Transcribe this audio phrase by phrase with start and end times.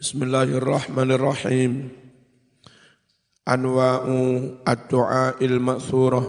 [0.00, 1.92] Bismillahirrahmanirrahim.
[3.44, 4.16] Anwa'u
[4.64, 6.24] ad-du'a il ma'thurah.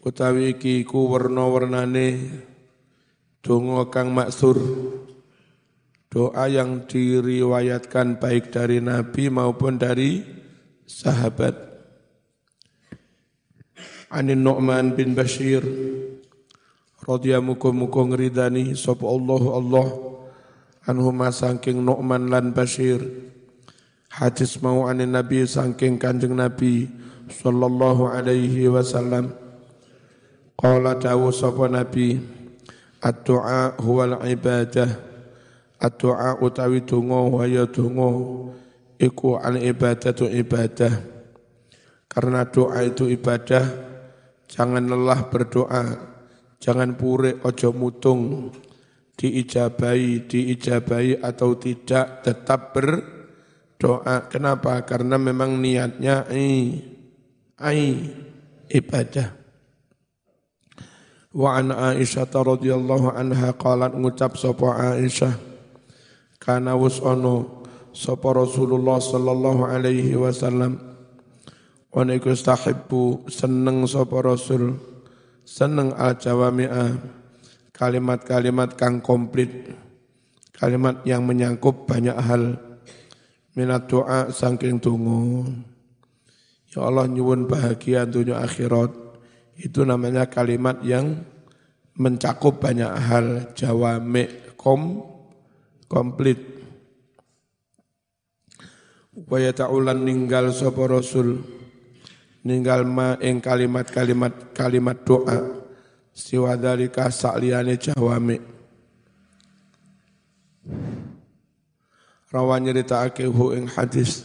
[0.00, 2.08] Utawi iki ku warna-warnane
[3.44, 4.56] donga kang maksur.
[6.08, 10.24] Doa yang diriwayatkan baik dari Nabi maupun dari
[10.88, 11.52] sahabat.
[14.08, 15.60] Anin Nu'man bin Bashir
[17.04, 20.11] radhiyallahu muga ngridani sapa Allah Allah
[20.86, 23.02] anhuma sangking Nu'man lan Bashir.
[24.12, 26.90] Hadis mau anin Nabi sangking kanjeng Nabi
[27.30, 29.32] sallallahu alaihi wasallam.
[30.58, 32.20] Qala dawu sapa Nabi
[33.00, 34.90] ad-du'a huwal ibadah.
[35.82, 38.10] Ad-du'a utawi donga wa ya donga
[39.00, 40.92] iku al ibadatu ibadah.
[42.06, 43.64] Karena doa itu ibadah
[44.52, 46.12] jangan lelah berdoa
[46.60, 48.52] jangan pure ojo mutung
[49.22, 54.26] diijabai, diijabai atau tidak tetap berdoa.
[54.26, 54.82] Kenapa?
[54.82, 56.82] Karena memang niatnya ai,
[57.62, 58.10] ai
[58.66, 59.38] ibadah.
[61.32, 65.32] Wa an Aisyah radhiyallahu anha qalat ngucap sapa Aisyah
[66.42, 67.64] kana wus ono
[67.94, 70.76] sapa Rasulullah sallallahu alaihi wasallam
[71.88, 72.02] wa
[73.32, 74.76] seneng sapa Rasul
[75.46, 77.21] seneng al jawami'ah
[77.72, 79.72] kalimat-kalimat kang komplit,
[80.54, 82.60] kalimat yang menyangkup banyak hal.
[83.52, 85.44] Minat doa sangking tunggu.
[86.72, 88.88] Ya Allah nyuwun bahagia dunia akhirat.
[89.60, 91.20] Itu namanya kalimat yang
[92.00, 93.52] mencakup banyak hal.
[93.52, 95.04] Jawame kom,
[95.84, 96.40] komplit.
[99.28, 101.44] Waya ta'ulan ninggal sopa rasul.
[102.48, 105.61] Ninggal ma ing kalimat-kalimat kalimat doa
[106.12, 108.36] siwa dalika sakliyane jawami
[112.32, 114.24] rawan nyeritakake hu ing hadis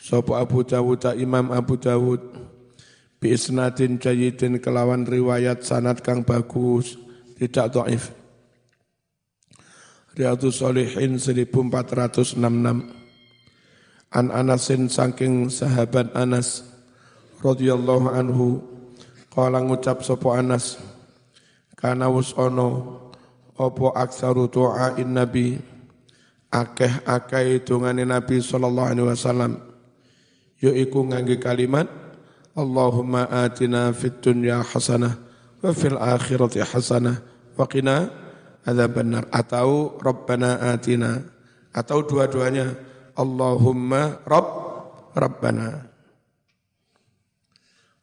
[0.00, 2.20] sapa Abu Dawud Imam Abu Dawud?
[3.22, 6.98] Bi isnadin kelawan riwayat sanad kang bagus
[7.38, 8.10] tidak dhaif.
[10.18, 12.36] Riyadhus Shalihin 1466
[14.12, 16.66] An Anasin saking sahabat Anas
[17.40, 18.60] radhiyallahu anhu
[19.32, 20.76] qala ngucap sapa Anas
[21.82, 23.02] kana wus ono
[23.58, 24.46] opo aksaru
[25.02, 25.58] in nabi
[26.46, 29.52] akeh-akeh dungane nabi sallallahu alaihi wasallam.
[30.62, 31.90] Yaiku ngangge kalimat
[32.54, 35.18] Allahumma atina fid dunya hasanah
[35.58, 37.18] wa fil akhirati hasanah
[37.58, 38.06] wa qina
[38.62, 39.26] adzabannar.
[39.34, 41.18] Atau rabbana atina
[41.74, 42.78] atau dua-duanya
[43.18, 44.48] Allahumma rabb
[45.18, 45.90] rabbana.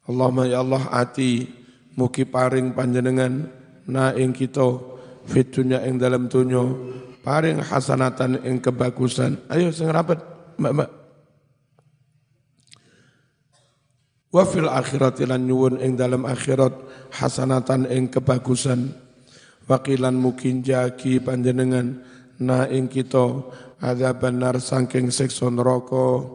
[0.04, 1.48] Allahumma ya Allah ati
[1.94, 3.59] mugi paring panjenengan
[3.90, 4.78] na ing kita
[5.26, 6.62] fitunya ing dalam dunya
[7.26, 9.36] paring hasanatan ing kebagusan.
[9.50, 10.22] Ayo sing rapat
[10.56, 11.00] mbak-mbak
[14.30, 16.72] wa fil akhirati lan nyuwun ing dalam akhirat
[17.18, 18.94] hasanatan ing kebagusan.
[19.70, 22.02] Wakilan mungkin jaki panjenengan
[22.42, 23.46] na ing kita
[23.78, 26.26] ada benar sangking sekson neraka.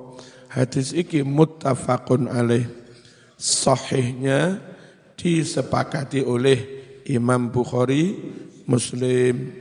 [0.48, 2.64] Hadis iki muttafaqun alaih.
[3.36, 4.64] Sahihnya
[5.20, 6.75] disepakati oleh
[7.06, 8.18] Imam Bukhari,
[8.66, 9.54] Muslim.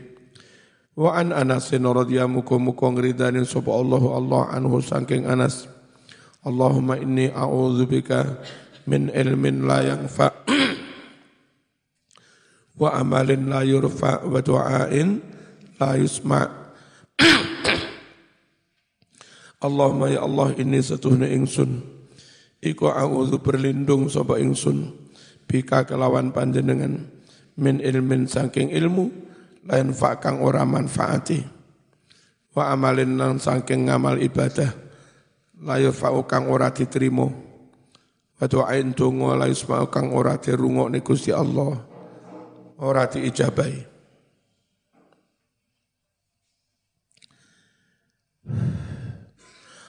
[0.97, 5.69] Wa an Anas radhiyallahu muga ngridani sapa Allah Allah anhu saking Anas.
[6.45, 8.41] Allahumma inni a'udzubika
[8.89, 10.29] min ilmin la yanfa
[12.81, 15.21] wa amalin la yurfa wa du'ain
[15.81, 16.41] la yusma.
[19.65, 21.81] Allahumma ya Allah ini satuhna ingsun
[22.61, 24.93] iku a'udzu berlindung sapa ingsun
[25.49, 27.14] bika kelawan panjenengan
[27.59, 29.11] min ilmin saking ilmu
[29.69, 31.41] lain fakang ora manfaati.
[32.55, 34.71] Wa amalin nang saking ngamal ibadah
[35.59, 37.27] layu fa'u kang ora diterima.
[38.39, 41.79] Wa doain donga la yusma'u kang ora dirungokne Gusti Allah
[42.79, 43.95] ora diijabahi.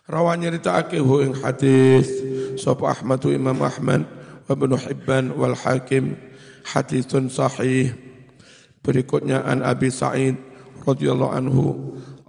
[0.06, 2.06] Rawan nyeritakake hu ing hadis
[2.62, 4.06] sapa Ahmadu Imam Ahmad
[4.46, 6.14] wa Ibnu Hibban wal Hakim
[6.66, 7.94] haditsun sahih.
[8.82, 10.38] Berikutnya an Abi Sa'id
[10.86, 11.64] radhiyallahu anhu,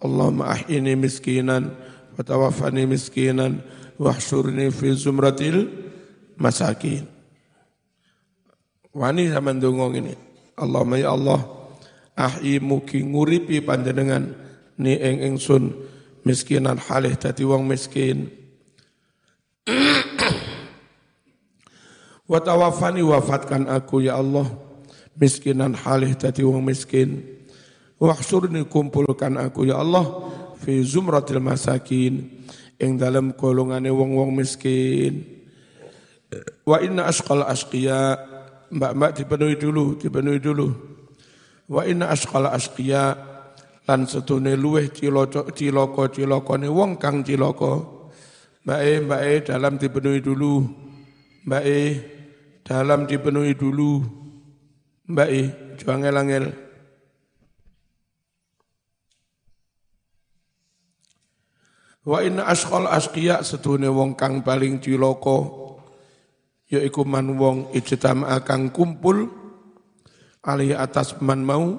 [0.00, 1.72] Allahumma ahyini miskinan
[2.16, 3.60] wa tawaffani miskinan
[4.00, 5.68] wahsyurni fi zumratil
[6.40, 7.04] masakin.
[8.96, 10.16] Wani zaman dongo ini.
[10.56, 11.44] Allahumma ya Allah,
[12.16, 14.32] ahyi mugi nguripi panjenengan
[14.80, 15.68] ni ing ingsun
[16.24, 18.32] miskinan halih dadi wong miskin.
[22.26, 24.50] Wa tawafani wafatkan aku ya Allah.
[25.16, 27.22] Miskinan halih tadi wong miskin.
[27.96, 30.04] Wahsurni kumpulkan aku ya Allah
[30.60, 32.28] fi zumratil masakin
[32.76, 35.24] ing dalam golongane wong-wong miskin.
[36.66, 38.20] Wa inna asqal asqiya
[38.74, 40.68] mbak-mbak dipenuhi dulu dipenuhi dulu.
[41.70, 43.16] Wa inna asqal asqiya
[43.86, 48.02] lan setune luweh ciloko ciloko cilokone wong kang ciloko.
[48.66, 50.54] Mbak e mbak e dalam dipenuhi dulu.
[51.46, 51.80] Mbak e
[52.66, 54.02] dalam dipenuhi dulu.
[55.06, 55.42] Mbak e
[55.78, 56.50] juang angel
[62.06, 65.46] Wa inna asqal asqiya setune wong kang paling cilaka
[66.70, 69.30] yaiku man wong ijtama kang kumpul
[70.42, 71.78] ali atas man mau.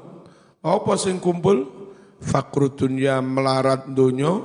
[0.63, 1.75] Apa sing kumpul?
[2.18, 4.42] Faqru dunya melarat donya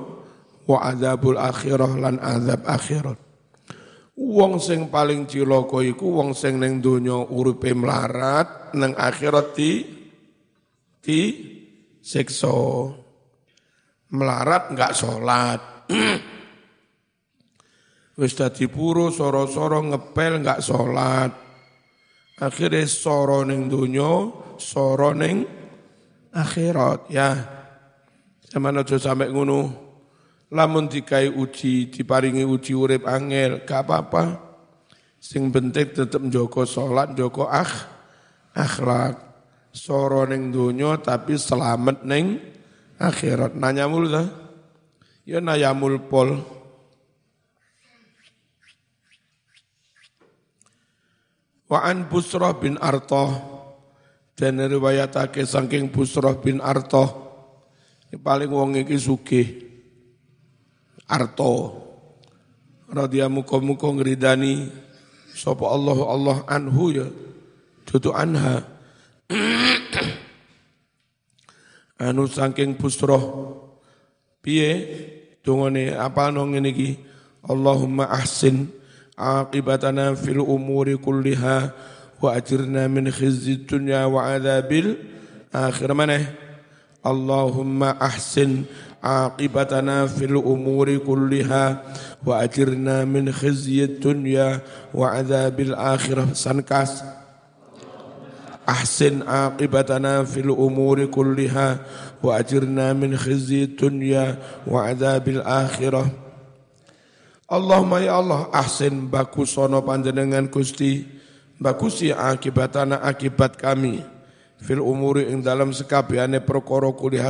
[0.69, 3.22] wa adzabul akhirah lan azab akhirat
[4.13, 9.71] Wong sing paling cilaka iku wong sing ning donya uripe melarat nang akhirat di
[11.01, 11.21] di
[11.97, 12.53] siksa
[14.13, 15.61] melarat enggak sholat
[18.13, 21.31] Wis dadi puro soro-soro ngepel enggak sholat.
[22.37, 24.29] Akhirnya soro ning dunya,
[24.61, 25.41] soro ning
[26.29, 27.29] akhirat ya.
[28.45, 29.82] Zaman aja sampai ngono.
[30.53, 34.37] Lamun dikai uji, diparingi uji urip angel, gak apa-apa.
[35.17, 37.89] Sing penting tetep njogo salat, njogo akh,
[38.53, 39.17] akhlak.
[39.73, 42.37] Soro ning dunya tapi selamat ning
[43.01, 43.57] akhirat.
[43.57, 44.29] Nanya mulu dah.
[45.25, 46.37] Ya nayamul pol.
[51.65, 53.33] Wa an Busrah bin Artoh
[54.37, 57.09] dan riwayatake saking Busrah bin Artoh
[58.13, 59.72] ini paling wong iki sugih
[61.13, 61.77] Arto
[62.89, 64.65] radhiyallahu muka-muka ngridani
[65.37, 67.05] sapa Allah Allah anhu ya
[67.85, 68.65] dudu anha
[72.01, 73.21] anu saking Busrah
[74.43, 74.75] Piye
[75.39, 76.99] dungane apa nong ngene iki?
[77.47, 78.67] Allahumma ahsin
[79.15, 81.71] aqibatana fil umuri kulliha
[82.19, 84.99] wa ajirna min khizyi dunya wa adzabil
[85.47, 86.27] akhir mana?
[86.99, 88.67] Allahumma ahsin
[92.23, 94.63] wa ajirna min khizyi dunya
[94.95, 97.03] wa adzabil akhir sankas
[98.63, 101.83] ahsin aqibatana fil umuri kulliha
[102.23, 106.23] wa ajirna min khizyi dunya wa adzabil akhirah
[107.53, 111.05] Allahumma ya Allah ahsin bakusono panjenengan Gusti
[111.61, 114.01] bakusi akibatana akibat kami.
[114.57, 117.29] Fil umuri ing dalam sekabiane perkara kuliah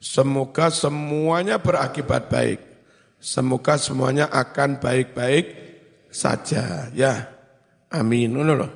[0.00, 2.60] semoga semuanya berakibat baik.
[3.20, 5.46] Semoga semuanya akan baik-baik
[6.08, 6.88] saja.
[6.96, 7.28] Ya.
[7.92, 8.32] Amin.
[8.32, 8.66] Ngono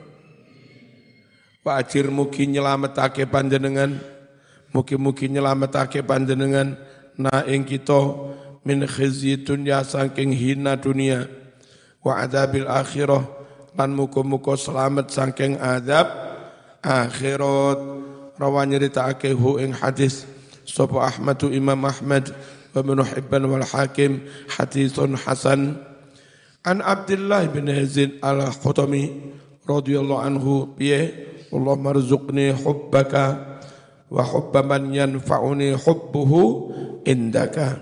[1.65, 3.97] Wa ajir mugi nyelametake panjenengan.
[4.77, 6.77] Mugi-mugi nyelametake panjenengan.
[7.17, 8.21] Na ing kita
[8.69, 11.25] min khizyi dunya saking hina dunia.
[12.05, 13.25] Wa adabil akhirah.
[13.73, 16.05] Lan muga-muga selamat saking adab
[16.85, 17.81] akhirat.
[18.37, 20.34] Rawa nyeritakake hu ing hadis
[20.65, 22.33] sapa Ahmadu Imam Ahmad
[22.75, 25.79] wa Ibnu wal Hakim haditsun hasan
[26.65, 29.13] an Abdullah bin Yazid al-Khutami
[29.69, 33.55] radhiyallahu anhu piye Allah marzuqni hubbaka
[34.11, 36.43] wa hubba man yanfa'uni hubbuhu
[37.07, 37.79] indaka.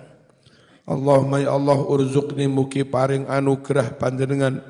[0.84, 4.60] Allahumma ya Allah urzuqni muki paring anugerah panjenengan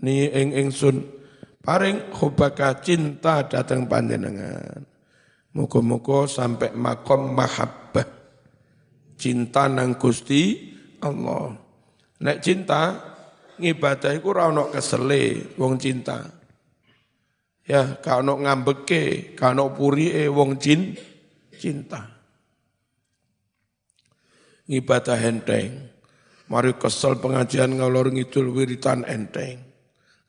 [0.00, 1.06] ni ing ingsun
[1.60, 4.82] paring hubbaka cinta datang panjenengan.
[5.56, 8.08] Muga-muga sampai makom mahabbah.
[9.18, 11.56] Cinta nang Gusti Allah.
[12.18, 12.94] Nek cinta
[13.58, 14.70] ngibadah iku ora ono
[15.58, 16.18] wong cinta.
[17.68, 20.96] Ya, kalau ngambeke, kalau puri e wong jin
[21.52, 22.00] cinta.
[24.64, 25.92] Ngibadah enteng.
[26.48, 29.60] Mari kesel pengajian ngalor ngidul wiritan enteng.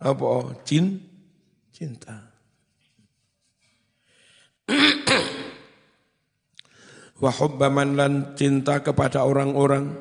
[0.03, 0.51] Apa?
[0.67, 0.99] Jin
[1.71, 2.28] cinta.
[7.19, 9.91] Wa hubbaman lan cinta kepada orang-orang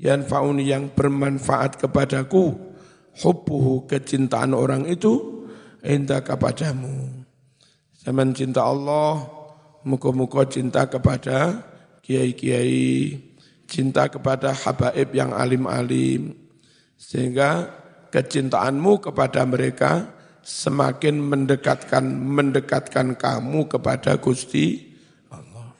[0.00, 2.72] yang fauni yang bermanfaat kepadaku.
[3.12, 5.44] Hubbuhu kecintaan orang itu
[5.84, 7.22] indah kepadamu.
[8.00, 9.28] Zaman cinta Allah,
[9.84, 11.60] muka-muka cinta kepada
[12.00, 13.20] kiai-kiai,
[13.68, 16.32] cinta kepada habaib yang alim-alim.
[16.96, 17.68] Sehingga
[18.08, 20.08] kecintaanmu kepada mereka
[20.42, 24.94] semakin mendekatkan mendekatkan kamu kepada Gusti
[25.30, 25.70] Allah.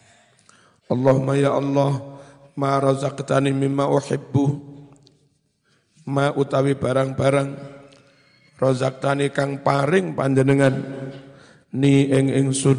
[0.86, 2.22] Allahumma ya Allah,
[2.54, 4.44] ma razaqtani mimma uhibbu,
[6.06, 7.48] ma utawi barang-barang
[8.62, 10.74] rozaktani kang paring panjenengan
[11.74, 12.78] ni ing ingsun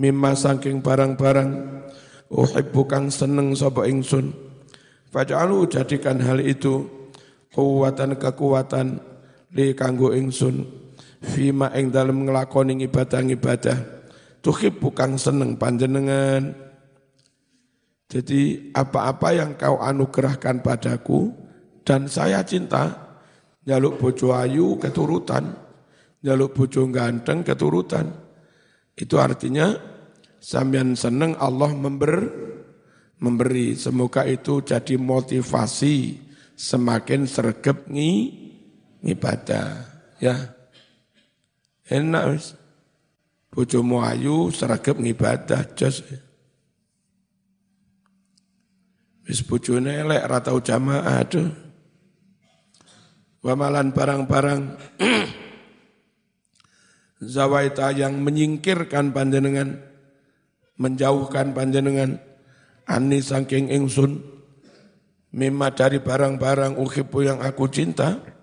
[0.00, 1.50] mimma saking barang-barang
[2.32, 4.32] uhibbu kang seneng sapa ingsun
[5.12, 6.88] faj'alu jadikan hal itu
[7.52, 9.00] kuwatan kekuatan
[9.54, 10.64] li kanggo ingsun
[11.22, 13.78] fima ing dalem nglakoni ibadah-ibadah
[14.44, 16.54] tuhibbu kang seneng panjenengan
[18.08, 21.32] jadi apa-apa yang kau anugerahkan padaku
[21.84, 23.16] dan saya cinta
[23.64, 25.52] jaluk bojo ayu keturutan
[26.24, 28.08] jaluk bojo ganteng keturutan
[28.98, 29.98] itu artinya
[30.38, 32.30] Sambian seneng Allah member,
[33.18, 33.74] memberi.
[33.74, 36.14] Semoga itu jadi motivasi
[36.54, 38.37] semakin sergap ngi,
[39.02, 39.84] ibadah.
[40.18, 40.54] Ya.
[41.88, 42.46] Enak wis.
[43.48, 46.04] Bojomu ayu sergap ngibadah jos.
[49.28, 51.48] Wis bojone elek ra tau jamaah aduh.
[53.38, 54.60] Wamalan barang-barang
[57.34, 59.78] zawaita yang menyingkirkan panjenengan
[60.78, 62.22] menjauhkan panjenengan
[62.86, 64.22] ani saking ingsun
[65.34, 68.37] mimma dari barang-barang uhibu yang aku cinta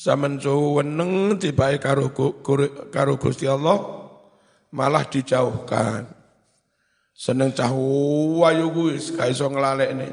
[0.00, 2.08] saman weneng tibae karo
[2.88, 3.76] karo Gusti Allah
[4.72, 6.08] malah dijauhkan.
[7.12, 10.08] Seneng cah wayu kuwi gak iso nglalekne.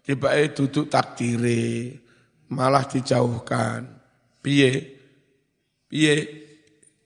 [0.00, 2.00] Tibae duduk takdire
[2.48, 3.84] malah dijauhkan.
[4.40, 4.96] Piye?
[5.84, 6.14] Piye?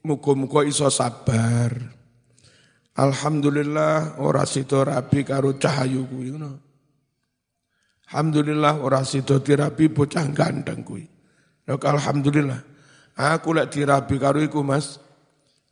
[0.06, 1.75] Muga-muga iso sabar.
[2.94, 6.62] Alhamdulillah ora sida rabi karo cahayu kuwi ngono.
[8.06, 11.13] Alhamdulillah ora sida dirabi bocah ganteng kuwi.
[11.64, 12.61] Lha alhamdulillah.
[13.14, 15.00] Aku lek dirabi karo iku Mas.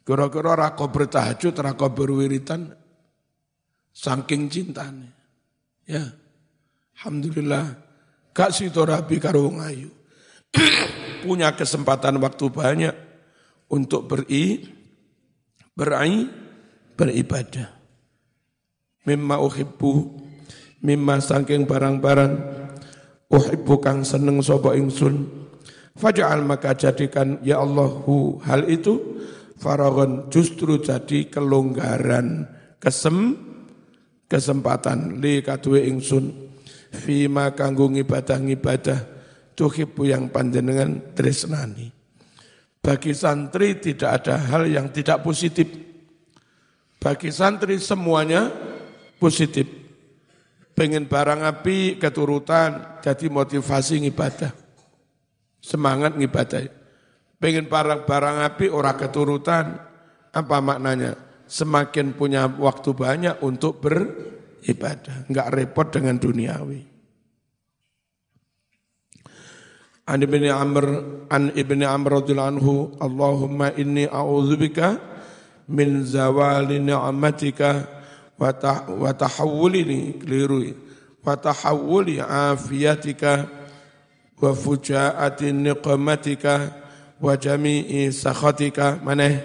[0.02, 2.74] Kira-kira kok bertahajud, kok berwiritan.
[3.92, 5.08] Saking cintane.
[5.86, 6.02] Ya.
[6.96, 7.76] Alhamdulillah.
[8.32, 9.90] Gak sida rabi karo wong ayu.
[11.26, 12.94] Punya kesempatan waktu banyak
[13.68, 14.64] untuk beri
[15.76, 16.28] berai
[16.96, 17.68] beribadah.
[19.02, 19.92] Mimma uhibbu,
[20.86, 22.32] mimma sangking barang-barang,
[23.28, 25.41] uhibbu kang seneng sapa ingsun.
[25.92, 29.20] Faja'al maka jadikan ya Allahu hal itu
[29.60, 32.48] faragon justru jadi kelonggaran
[32.80, 33.36] kesem
[34.24, 36.32] kesempatan li kadue ingsun
[36.96, 39.00] fima kanggo ngibadah-ngibadah
[39.52, 41.92] tuhibbu yang panjenengan tresnani.
[42.82, 45.68] Bagi santri tidak ada hal yang tidak positif
[47.02, 48.46] bagi santri semuanya
[49.18, 49.66] positif.
[50.72, 54.61] Pengen barang api keturutan jadi motivasi ngibadah.
[55.62, 56.66] Semangat ngibadah.
[57.38, 59.78] Pengen barang barang api orang keturutan
[60.34, 61.14] apa maknanya?
[61.46, 66.80] Semakin punya waktu banyak untuk beribadah, enggak repot dengan duniawi.
[70.02, 70.84] An ibni Amr
[71.30, 74.98] an ibni Amr radhiyallahu anhu Allahumma inni a'udzubika
[75.70, 77.86] min zawali ni'matika
[78.34, 80.74] wa tahawuli keliru
[81.22, 83.46] wa tahawuli afiyatika
[84.42, 86.54] wa fujaati niqmatika
[87.22, 89.38] wa jami'i sakhatika maneh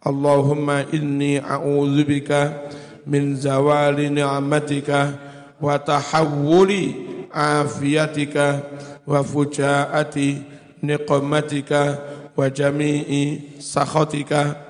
[0.00, 2.72] Allahumma inni a'udzubika
[3.06, 5.12] min zawali ni'matika
[5.60, 6.82] wa tahawuli
[7.28, 8.62] afiyatika
[9.06, 10.40] wa fujaati
[10.82, 11.98] niqmatika
[12.36, 14.66] wa jami'i sakhatika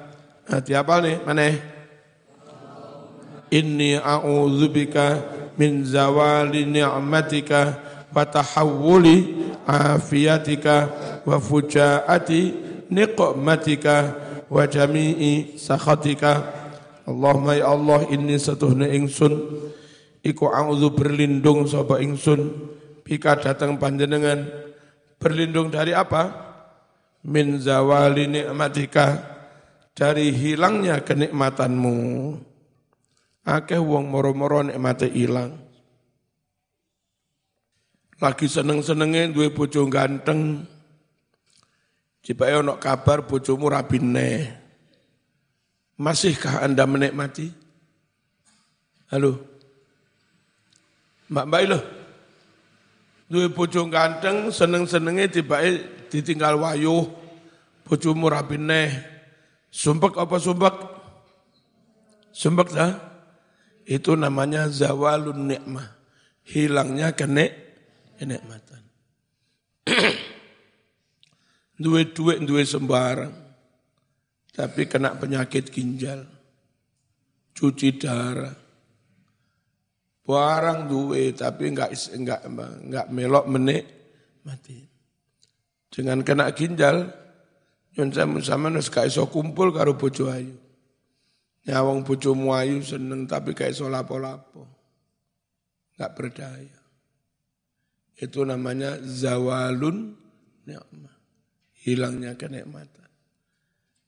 [0.47, 1.19] Hati apa nih?
[1.26, 1.50] Mana?
[3.50, 5.19] Inni a'udzubika
[5.59, 7.86] min zawali ni'matika
[8.17, 9.37] wa tahawuli
[9.69, 10.89] afiyatika
[11.29, 12.57] wa fujaati
[12.89, 13.97] niqmatika
[14.49, 16.57] wa jami'i sakhatika.
[17.05, 19.37] Allahumma ya Allah inni satuhna ingsun
[20.25, 22.51] iku a'udzu berlindung sapa ingsun
[23.05, 24.49] bika datang panjenengan
[25.21, 26.49] berlindung dari apa?
[27.29, 29.21] Min zawali ni'matika
[29.93, 31.95] dari hilangnya kenikmatanmu.
[33.47, 35.66] Akeh wong moro-moro nikmate ilang.
[38.17, 40.65] Lagi seneng-senenge duwe bojo ganteng.
[42.25, 44.57] Jika ono kabar bojomu rabine.
[46.01, 47.53] Masihkah Anda menikmati?
[49.13, 49.37] Halo.
[51.29, 51.79] Mbak Mbak lo.
[53.27, 55.61] Duwe bojo ganteng, seneng-senenge tiba
[56.09, 57.05] ditinggal wayuh.
[57.87, 59.15] Bojomu rabine
[59.77, 60.75] Sumpek apa sumpek?
[62.33, 62.97] Sumpek dah?
[63.85, 65.85] Itu namanya zawalun nikmah.
[66.49, 67.66] Hilangnya kenek
[68.17, 68.83] kenikmatan.
[71.83, 73.35] duwe duit duwe sembarang.
[74.57, 76.25] Tapi kena penyakit ginjal.
[77.53, 78.57] Cuci darah.
[80.27, 82.41] Barang duwe tapi enggak enggak
[82.83, 83.85] enggak melok menik
[84.43, 84.81] mati.
[85.93, 87.27] Dengan kena ginjal
[87.97, 88.13] Nyun
[88.45, 90.53] sama wis gak iso kumpul karo bojo ayu.
[91.65, 94.69] Nyawang bojomu ayu seneng tapi kayak solapo-lapo.
[95.97, 96.75] Enggak berdaya.
[98.17, 100.17] Itu namanya zawalun
[100.65, 101.17] nikmah.
[101.85, 103.07] Hilangnya kenikmatan.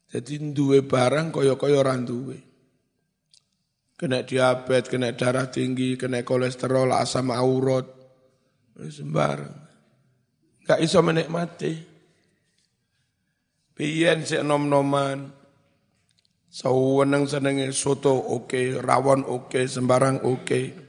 [0.08, 2.38] Jadi duwe barang koyo-koyo orang duwe.
[3.98, 7.84] Kena diabetes, kena darah tinggi, kena kolesterol, asam aurat.
[8.78, 9.58] Sembarang.
[10.64, 11.74] Gak iso menikmati.
[13.74, 15.34] Piyen sik nom-noman.
[16.48, 20.46] Saweneng senenge soto oke, okay, rawon oke, okay, sembarang oke.
[20.48, 20.87] Okay.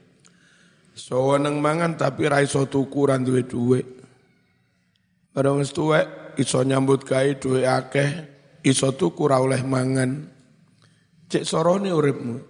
[1.00, 3.88] Saweneng mangan tapi ra iso tuku ra duwe dhuwit.
[5.32, 8.10] Bareng wis tuwek iso nyambut gawe dhuwit akeh,
[8.68, 10.28] iso tuku ra oleh mangan.
[11.32, 12.44] Cek sorone uripmu.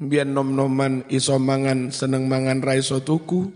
[0.00, 3.52] Biyen nom-noman iso mangan, seneng mangan ra iso tuku.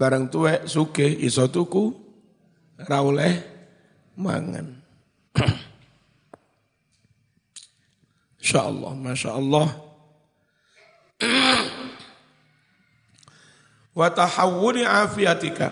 [0.00, 1.92] Bareng tuwek sugih iso tuku
[2.88, 3.44] ra oleh
[4.16, 4.80] mangan.
[8.40, 9.68] Insya Allah, Masya Allah.
[13.94, 15.70] Wa tahawuni afiatika.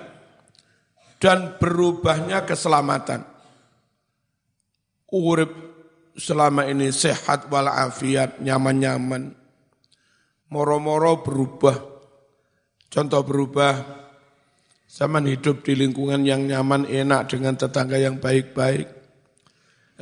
[1.19, 3.23] Dan berubahnya keselamatan.
[5.13, 5.53] Urip
[6.19, 9.31] selama ini sehat walafiat, nyaman-nyaman.
[10.51, 11.79] Moro-moro berubah.
[12.91, 13.75] Contoh berubah,
[14.91, 19.03] zaman hidup di lingkungan yang nyaman, enak dengan tetangga yang baik-baik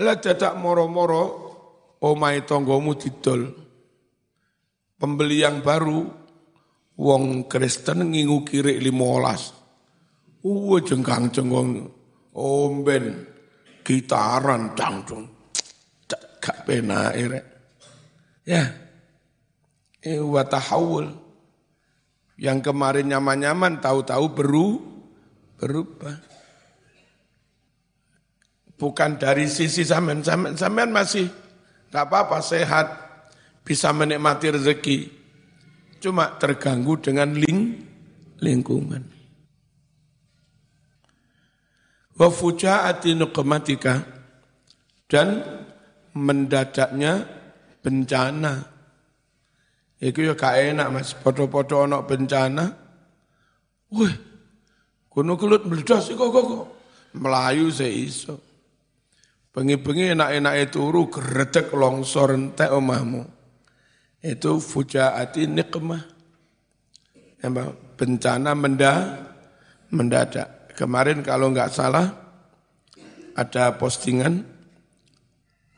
[0.00, 1.24] lah dadak moro-moro
[2.00, 3.52] omai tonggomu didol.
[4.96, 6.19] Pembeli yang baru
[7.00, 9.56] wong Kristen ngingu kiri limolas.
[10.44, 11.88] Uwe jengkang jengkong
[12.36, 13.24] omben
[13.80, 15.24] gitaran cangcung.
[16.40, 17.40] Gak pena ere.
[18.44, 18.68] Ya.
[20.00, 21.08] Eh tahawul.
[22.40, 24.68] Yang kemarin nyaman-nyaman tahu-tahu beru
[25.60, 26.16] berubah
[28.80, 29.84] bukan dari sisi.
[29.84, 30.24] Sampean,
[30.56, 31.28] sampean masih
[31.92, 32.88] nggak apa-apa sehat,
[33.60, 35.19] bisa menikmati rezeki.
[36.00, 37.76] Cuma terganggu dengan ling,
[38.40, 39.04] lingkungan.
[42.16, 44.00] Wa fujaati nuqmatika
[45.08, 45.44] dan
[46.16, 47.24] mendadaknya
[47.84, 48.64] bencana.
[50.00, 52.64] Iku ya gak enak mas, podo-podo ono bencana.
[53.92, 54.14] Wih,
[55.12, 56.48] gunung kelut meledos kok kok
[57.20, 58.40] melayu seiso.
[59.50, 63.39] Bengi-bengi enak-enak turu geredek longsor entek omahmu.
[64.20, 66.04] Itu fujaati nikmah.
[67.96, 68.92] Bencana menda,
[69.88, 70.76] mendadak.
[70.76, 72.08] Kemarin kalau nggak salah
[73.36, 74.44] ada postingan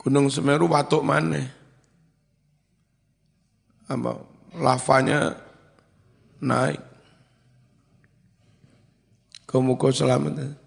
[0.02, 1.38] Gunung Semeru watuk mana?
[3.86, 4.18] Apa,
[4.58, 5.38] lavanya
[6.42, 6.82] naik.
[9.46, 10.58] Kamu kau selamat.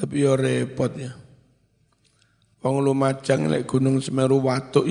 [0.00, 1.12] Tapi ya repot ya.
[2.66, 4.90] Wong Lumajang lek Gunung Semeru watuk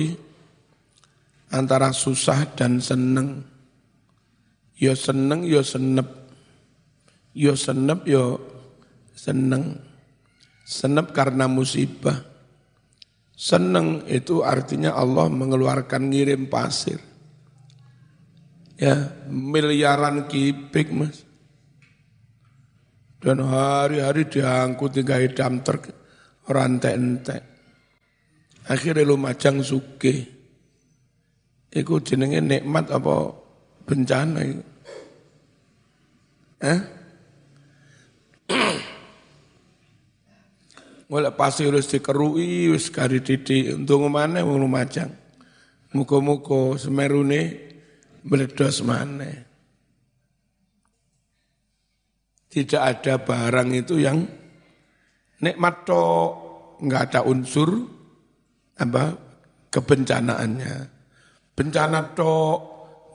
[1.52, 3.44] antara susah dan seneng.
[4.80, 6.08] Ya seneng, ya senep.
[7.36, 8.40] Ya senep, ya
[9.12, 9.76] seneng.
[10.64, 12.24] Senep karena musibah.
[13.36, 16.96] Seneng itu artinya Allah mengeluarkan ngirim pasir.
[18.80, 21.28] Ya, miliaran kipik mas.
[23.20, 25.92] Dan hari-hari diangkut tiga hidam truk
[26.48, 27.55] rantai entek.
[28.66, 30.34] Akhirnya lu macang suke.
[31.70, 33.30] Iku jenenge nikmat apa
[33.86, 34.64] bencana itu.
[36.66, 36.80] Eh?
[41.10, 45.14] Mulai pasti harus dikerui, wis kari titik, untuk mana wong lumajang.
[45.94, 47.70] Muka-muka semerune
[48.26, 49.30] meledos mana.
[52.50, 54.26] Tidak ada barang itu yang
[55.44, 56.02] nikmat to
[56.82, 57.95] nggak ada unsur
[58.76, 59.04] apa
[59.72, 60.76] kebencanaannya.
[61.56, 62.32] Bencana to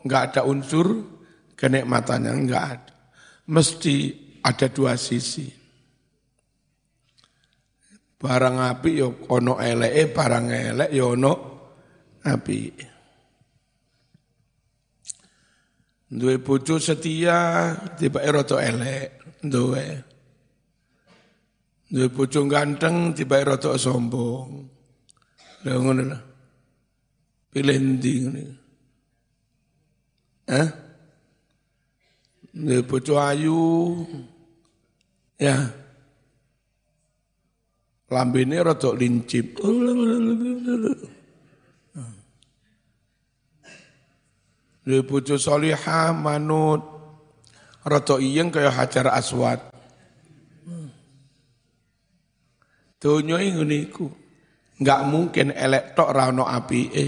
[0.02, 0.88] nggak ada unsur
[1.54, 2.94] kenikmatannya nggak ada.
[3.52, 3.96] Mesti
[4.42, 5.46] ada dua sisi.
[8.22, 11.34] Barang api yo ono eleke, barang elek yo ono
[12.22, 12.62] api.
[16.12, 19.86] Duwe bojo setia tiba eroto elek duwe.
[21.88, 24.81] Duwe bojo ganteng tiba rada sombong.
[25.62, 26.18] Lha ngono lho.
[27.52, 28.42] Pilih ndi ngene.
[32.88, 33.60] Bojo ayu.
[35.40, 35.56] Ya.
[38.12, 39.60] Lambene rada lincip.
[44.82, 46.82] Duwe bojo salihah manut.
[47.82, 49.58] Roto iyeng kaya Hajar Aswad.
[53.02, 54.21] Donya ngene iku.
[54.82, 57.06] Enggak mungkin elek tok ra ono apike.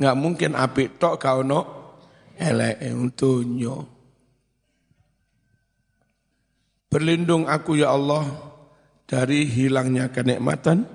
[0.00, 1.60] Enggak mungkin apik tok gak ono
[2.32, 3.76] elek untunyo.
[6.88, 8.24] Berlindung aku ya Allah
[9.04, 10.88] dari hilangnya kenikmatan,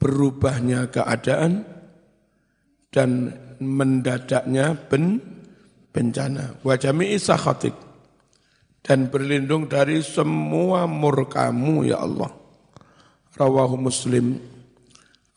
[0.00, 1.68] berubahnya keadaan,
[2.88, 5.20] dan mendadaknya ben,
[5.92, 6.64] bencana.
[6.64, 7.76] Wajami isakhatik
[8.80, 12.32] dan berlindung dari semua murkamu ya Allah.
[13.36, 14.40] Rawahu Muslim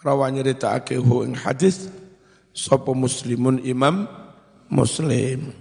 [0.01, 1.89] rawanya ditaakehu ing hadis
[2.51, 4.09] sapa muslimun imam
[4.67, 5.53] muslim.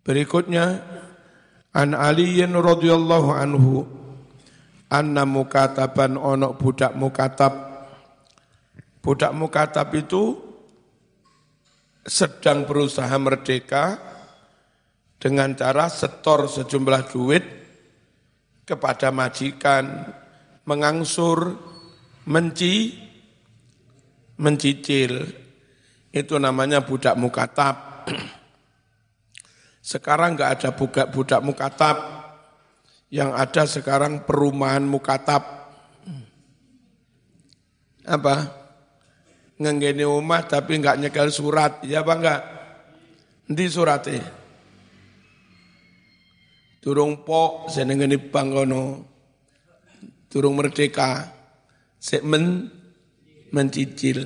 [0.00, 0.80] Berikutnya
[1.70, 3.86] An Aliyin radhiyallahu anhu
[4.90, 7.54] anna mukataban onok budak mukatab
[8.98, 10.34] budak mukatab itu
[12.02, 14.02] sedang berusaha merdeka
[15.22, 17.44] dengan cara setor sejumlah duit
[18.66, 20.10] kepada majikan
[20.66, 21.54] mengangsur
[22.28, 22.96] menci
[24.40, 25.28] mencicil
[26.10, 28.08] itu namanya budak mukatab.
[29.90, 31.96] Sekarang enggak ada budak budak mukatab.
[33.10, 35.42] Yang ada sekarang perumahan mukatab.
[38.06, 38.54] Apa?
[39.58, 41.82] Ngenggeni rumah tapi enggak nyekel surat.
[41.82, 42.40] Ya apa enggak
[43.50, 44.22] di suratnya
[46.80, 49.04] turung po senengeni bangkono
[50.32, 51.28] turung merdeka
[52.24, 52.72] men
[53.52, 54.24] mencicil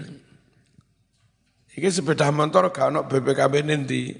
[1.74, 4.14] iki sepeda motor gak ono BPKB nanti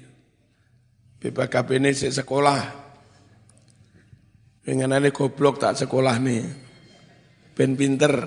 [1.23, 2.85] BPKB ini sik sekolah
[4.65, 6.41] Pengenane goblok tak sekolah nih.
[7.53, 8.17] Ben pinter.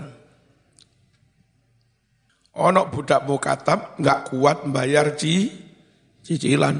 [2.55, 5.51] Ono budak mukatab nggak kuat bayar ci,
[6.23, 6.79] cicilan.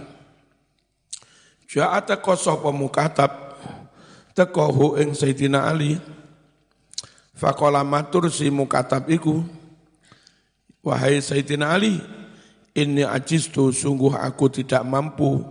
[1.67, 3.59] Ja'ata kosoh pemukatab
[4.39, 5.99] tekohu ing Sayyidina Ali.
[7.39, 9.47] Fakola matur si mukatab iku.
[10.83, 12.03] Wahai Sayyidina Ali,
[12.75, 15.47] ini ajistu sungguh aku tidak mampu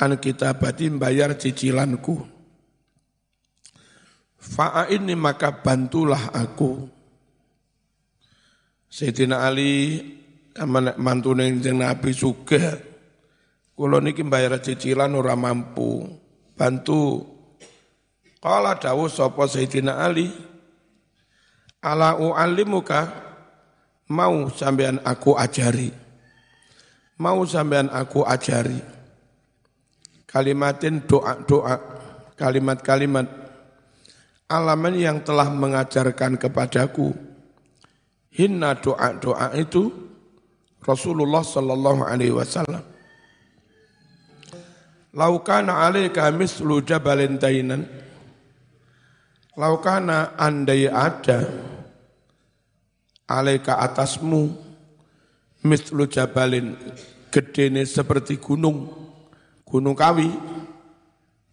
[0.00, 2.24] an kita batin bayar cicilanku.
[4.40, 6.88] Fa'a ini maka bantulah aku.
[8.88, 10.00] Sayyidina Ali
[10.96, 12.80] mantune jeneng Nabi juga.
[13.76, 16.08] Kulo niki bayar cicilan ora mampu.
[16.56, 17.24] Bantu.
[18.40, 20.32] Kala dawuh sapa Sayyidina Ali,
[21.80, 23.08] ala u'allimuka
[24.12, 25.92] mau sampean aku ajari.
[27.20, 28.80] Mau sampean aku ajari.
[30.24, 31.74] Kalimatin doa-doa
[32.38, 33.26] kalimat-kalimat.
[34.50, 37.12] Alaman yang telah mengajarkan kepadaku.
[38.30, 39.90] Hinna doa-doa itu
[40.80, 42.82] Rasulullah sallallahu alaihi wasallam.
[45.10, 47.84] Laukana alaika mislu jabalin tainan.
[49.58, 51.69] Laukana andai ada
[53.30, 54.50] alaika atasmu
[55.62, 56.74] mislu jabalin
[57.30, 58.90] gedene seperti gunung.
[59.62, 60.26] Gunung kawi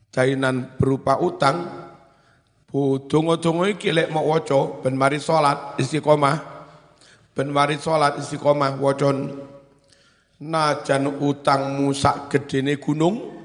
[0.10, 1.86] dainan berupa utang.
[2.68, 6.36] Bu dongo-dongo iki lek mau waca ben mari salat istiqomah.
[7.32, 9.38] Ben mari salat istiqomah wacon
[10.42, 13.40] najan utangmu sak gedene gunung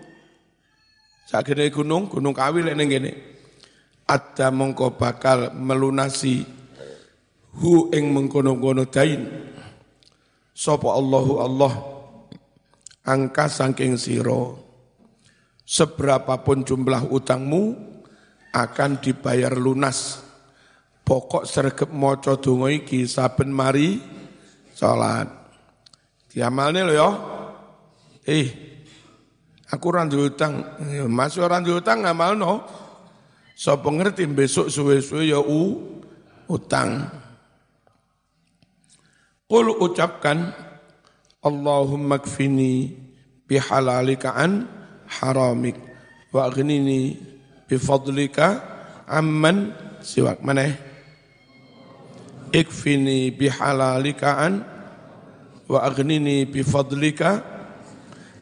[1.29, 3.13] sak gedene gunung gunung kawi lek ning kene.
[4.09, 6.62] Ada mongko bakal melunasi
[7.61, 9.29] hu ing mengkono-kono dain.
[10.53, 11.73] Sapa Allahu Allah
[13.05, 14.61] angka saking siro.
[15.63, 17.73] Seberapapun jumlah utangmu
[18.53, 20.21] akan dibayar lunas.
[21.03, 23.99] Pokok sergep maca donga iki saben mari
[24.77, 25.27] salat.
[26.29, 27.11] Diamalne lho ya.
[28.29, 28.47] Eh
[29.73, 30.79] aku ora utang.
[31.09, 32.83] Mas ora utang ngamalno.
[33.53, 35.79] Sapa ngerti besok suwe-suwe ya u,
[36.51, 37.22] utang.
[39.53, 40.49] Qul ucapkan
[41.45, 42.89] Allahumma kfini
[43.45, 44.65] bihalalika an
[45.05, 45.77] haramik
[46.33, 46.49] wa
[47.69, 48.65] bifadlika
[49.05, 50.73] amman siwak mana
[52.49, 54.65] ikfini bihalalika an
[55.69, 55.85] wa
[56.49, 57.45] bifadlika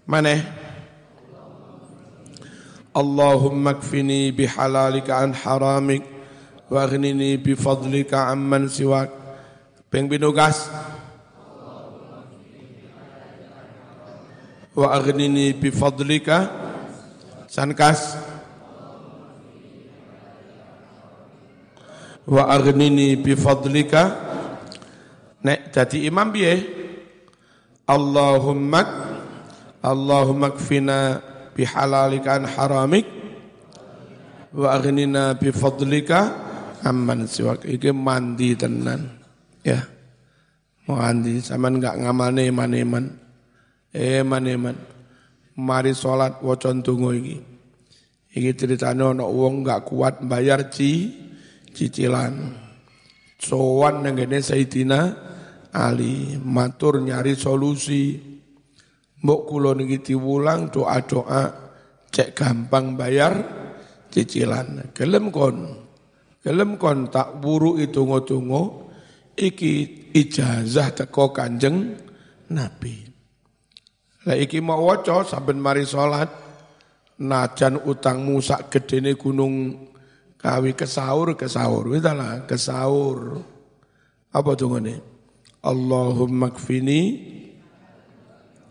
[0.06, 0.38] mana
[2.94, 6.06] Allahumma kfini bihalalika an haramik
[6.70, 9.10] wa bifadlika amman siwak.
[9.90, 10.70] Binugas.
[14.70, 16.46] Wa aghnini bifadlika
[17.50, 18.14] sankas.
[22.30, 24.02] Wa aghnini bifadlika
[25.42, 26.54] nek dadi imam piye?
[27.90, 28.82] Allahumma
[29.82, 31.18] Allahumma kfina
[31.58, 33.08] bihalalika an haramik.
[34.54, 36.30] Wa aghnina bifadlika
[36.86, 37.66] aman siwak.
[37.66, 39.18] Iki mandi tenan.
[39.66, 39.82] Ya.
[40.86, 42.54] Mandi sampean enggak ngamane
[43.90, 44.76] eman-eman eman-eman
[45.58, 47.36] mari salat waca donga iki.
[48.30, 51.10] Iki ceritane ana wong enggak kuat bayar ci
[51.74, 52.54] cicilan.
[53.40, 55.00] Sowan nang ngene Sayyidina
[55.70, 58.18] Ali matur nyari solusi.
[59.20, 61.42] Mbok kula niki diwulang doa-doa
[62.08, 63.34] cek gampang bayar
[64.08, 64.94] cicilan.
[64.94, 65.66] Gelem kon
[66.40, 68.88] gelem kon tak buru itu ngotungo
[69.36, 71.98] iki ijazah teko kanjeng
[72.48, 73.09] Nabi
[74.26, 76.28] lah iki mau waca saben mari salat
[77.20, 79.88] najan utangmu sak gedene gunung
[80.40, 83.40] kawi kesaur kesaur wis lah kesaur
[84.32, 85.00] apa tungane
[85.60, 87.20] Allahumma kfini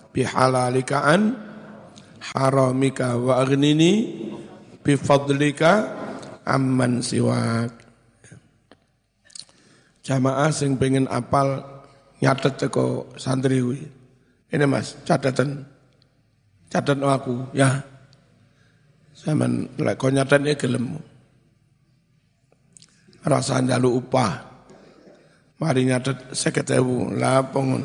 [0.10, 1.38] bihalalika an
[2.34, 4.26] haramika wa aghnini
[4.82, 5.86] bifadlika
[6.50, 7.78] amman siwak.
[10.02, 11.62] Jamaah sing pengen apal
[12.18, 13.62] nyatet teko santri.
[14.50, 15.62] Ini Mas, catatan.
[16.70, 17.82] Catat aku ya.
[19.14, 20.98] Zaman lek nyatet ya gelem.
[23.26, 24.48] Rasa njalu upah.
[25.60, 27.84] Mari nyatet seket ewu, lapong.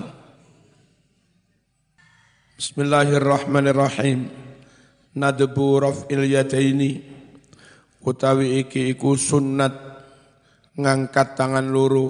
[2.55, 4.31] Bismillahirrahmanirrahim.
[5.18, 7.03] Nadbu raf'il yataini
[8.05, 9.74] utawi iki iku sunnat
[10.74, 12.07] ngangkat tangan loro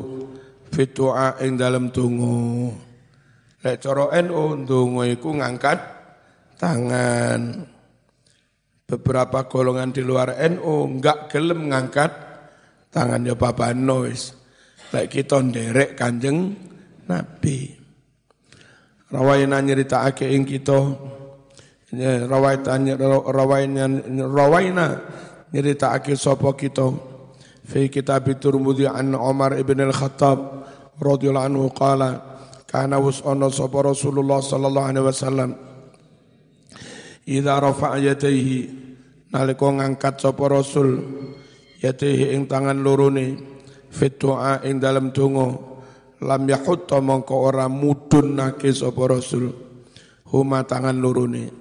[0.73, 2.73] fitua ing dalam tungo
[3.64, 5.79] lek cara NU tungo iku ngangkat
[6.61, 7.64] tangan.
[8.85, 12.12] Beberapa golongan di luar NU enggak gelem ngangkat
[12.92, 14.37] tangan ya bapak nois
[14.92, 16.53] lek kita nderek kanjeng
[17.09, 17.72] Nabi.
[19.09, 20.81] Rawayana nyeritakake ing kita.
[21.94, 23.87] Rawaitanya rawaina
[24.27, 24.87] rawaina
[25.55, 26.90] nyeritakake sapa kita?
[27.64, 30.38] Fi kitab Tirmidzi an Umar ibn al-Khattab
[30.98, 32.34] radhiyallahu anhu qala
[32.75, 35.51] kana wasana sapa Rasulullah sallallahu alaihi wasallam.
[37.23, 38.67] Idza rafa'a yadayhi
[39.31, 40.99] nalika ngangkat sapa Rasul
[41.79, 43.39] yadayhi ing tangan lorone
[43.95, 45.55] fit du'a ing dalam donga
[46.19, 49.55] lam yahutta mongko ora mudunake sapa Rasul
[50.35, 51.55] huma tangan lorone.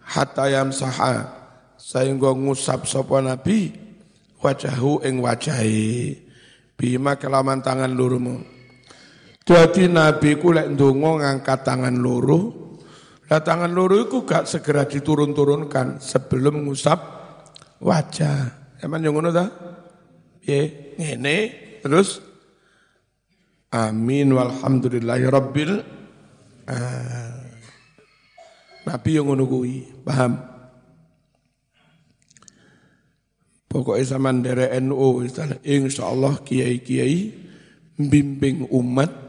[0.00, 1.28] Hatta yamsaha
[1.76, 3.68] sehingga ngusap sapa nabi
[4.40, 6.16] wajahu ing wajahi
[6.80, 8.53] bima kelaman tangan lurumu
[9.44, 12.64] jadi nabi ku lek ndonga ngangkat tangan luru
[13.28, 17.00] lah tangan luru iku gak segera diturun-turunkan sebelum ngusap
[17.80, 18.52] wajah.
[18.84, 19.48] Emang yang ngono ta?
[20.44, 20.92] Piye?
[21.00, 21.36] Ngene.
[21.80, 22.20] Terus?
[23.72, 25.72] Amin walhamdulillahi rabbil.
[28.84, 30.52] Nabi yang ngono kuwi paham?
[33.72, 35.26] Pokoknya zaman dari NU,
[35.66, 37.34] insya Allah kiai-kiai
[37.98, 39.23] bimbing umat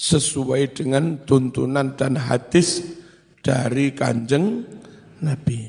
[0.00, 2.80] sesuai dengan tuntunan dan hadis
[3.44, 4.64] dari kanjeng
[5.20, 5.68] Nabi.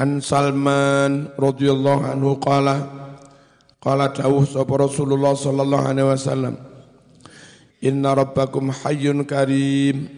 [0.00, 2.88] An Salman radhiyallahu anhu qala
[3.76, 6.54] qala dawuh sapa Rasulullah sallallahu alaihi wasallam
[7.84, 10.08] Inna rabbakum hayyun karim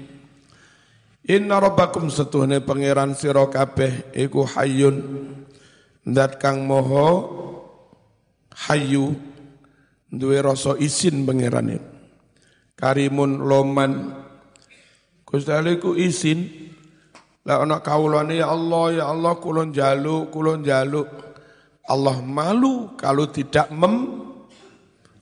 [1.27, 5.27] Inna rabbakum setuhne pangeran sira kabeh iku hayyun
[6.07, 7.31] Zat kang moho
[8.67, 9.15] hayu
[10.11, 11.92] duwe rasa isin pangerane.
[12.83, 14.11] Karimun loman.
[15.23, 16.45] Gusti ku isin
[17.47, 21.09] lah ana kawulane ya Allah ya Allah kulon jaluk kulon jaluk
[21.89, 24.21] Allah malu kalau tidak mem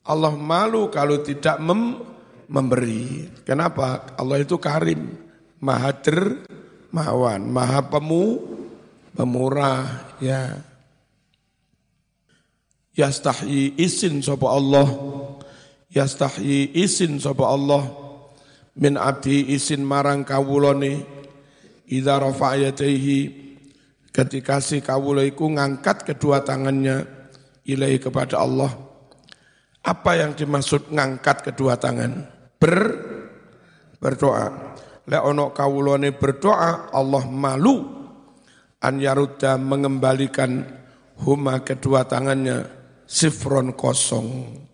[0.02, 2.10] Allah malu kalau tidak mem
[2.50, 3.30] memberi.
[3.46, 4.18] Kenapa?
[4.18, 5.14] Allah itu karim,
[5.62, 8.26] maha dermawan, maha pemu,
[9.14, 10.58] pemurah, ya.
[12.90, 14.90] Yastahyi isin sapa Allah
[15.90, 17.84] yastahyi isin sapa Allah.
[18.80, 21.04] Min abdi isin marang kawulane
[21.90, 22.70] idza rafa'a
[24.10, 27.02] ketika si kawula iku ngangkat kedua tangannya
[27.66, 28.70] ilahi kepada Allah.
[29.80, 32.28] Apa yang dimaksud ngangkat kedua tangan?
[32.60, 32.78] Ber
[33.96, 34.76] berdoa.
[35.08, 35.50] Lek ono
[36.14, 37.76] berdoa Allah malu
[38.80, 40.62] an yarudda mengembalikan
[41.24, 42.68] huma kedua tangannya
[43.08, 44.69] sifron kosong.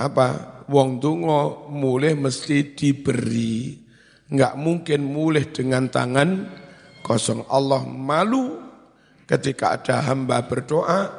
[0.00, 0.28] Apa?
[0.70, 3.76] Wong tungo mulai mesti diberi.
[4.32, 6.48] Enggak mungkin mulai dengan tangan
[7.04, 7.44] kosong.
[7.52, 8.56] Allah malu
[9.28, 11.10] ketika ada hamba berdoa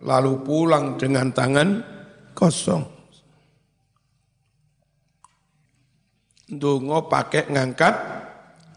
[0.00, 1.84] lalu pulang dengan tangan
[2.32, 2.88] kosong.
[6.52, 7.94] Dungo pakai ngangkat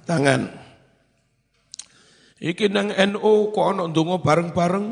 [0.07, 0.47] tangan.
[2.39, 4.87] Iki nang NU kok ana ndonga bareng-bareng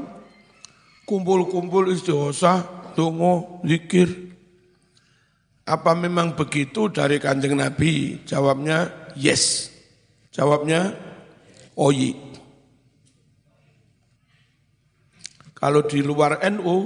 [1.03, 2.63] kumpul-kumpul istighosa,
[2.97, 4.32] tunggu, zikir.
[5.63, 8.19] Apa memang begitu dari kanjeng Nabi?
[8.27, 9.71] Jawabnya yes.
[10.33, 10.91] Jawabnya
[11.79, 12.15] oyi.
[15.55, 16.83] Kalau di luar NU,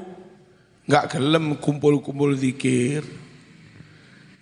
[0.85, 3.01] nggak gelem kumpul-kumpul zikir,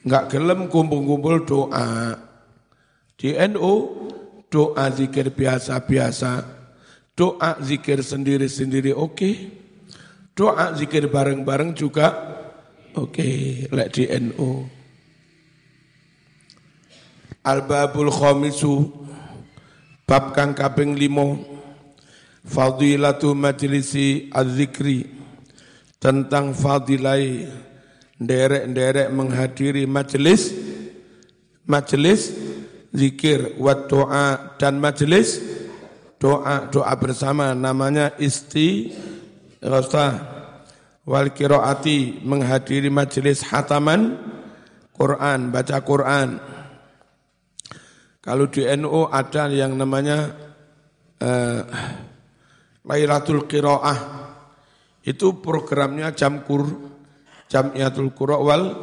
[0.04, 2.20] nggak gelem kumpul-kumpul doa.
[3.16, 3.74] Di NU,
[4.52, 6.44] doa zikir biasa-biasa,
[7.16, 9.16] doa zikir sendiri-sendiri oke.
[9.16, 9.36] Okay
[10.36, 12.12] Doa zikir bareng-bareng juga
[12.96, 13.30] oke,
[13.72, 14.66] lek di NU.
[17.46, 18.90] Al-babul khamisu
[20.10, 21.56] bab kang kaping 5
[22.46, 25.06] fadilatu majlisi az-zikri
[25.98, 27.50] tentang fadilai
[28.22, 30.54] derek-derek menghadiri majelis
[31.66, 32.32] majelis
[32.94, 35.42] zikir wa doa dan majelis
[36.22, 38.94] doa doa bersama namanya isti
[39.66, 40.35] Rasta
[41.06, 44.18] wal kiroati menghadiri majelis hataman
[44.92, 46.30] Quran, baca Quran.
[48.26, 50.34] Kalau di NU ada yang namanya
[51.22, 51.62] uh,
[52.86, 54.24] Lailatul Qiraah.
[55.06, 56.66] Itu programnya jam kur,
[57.46, 58.74] Jamiatul Qura wal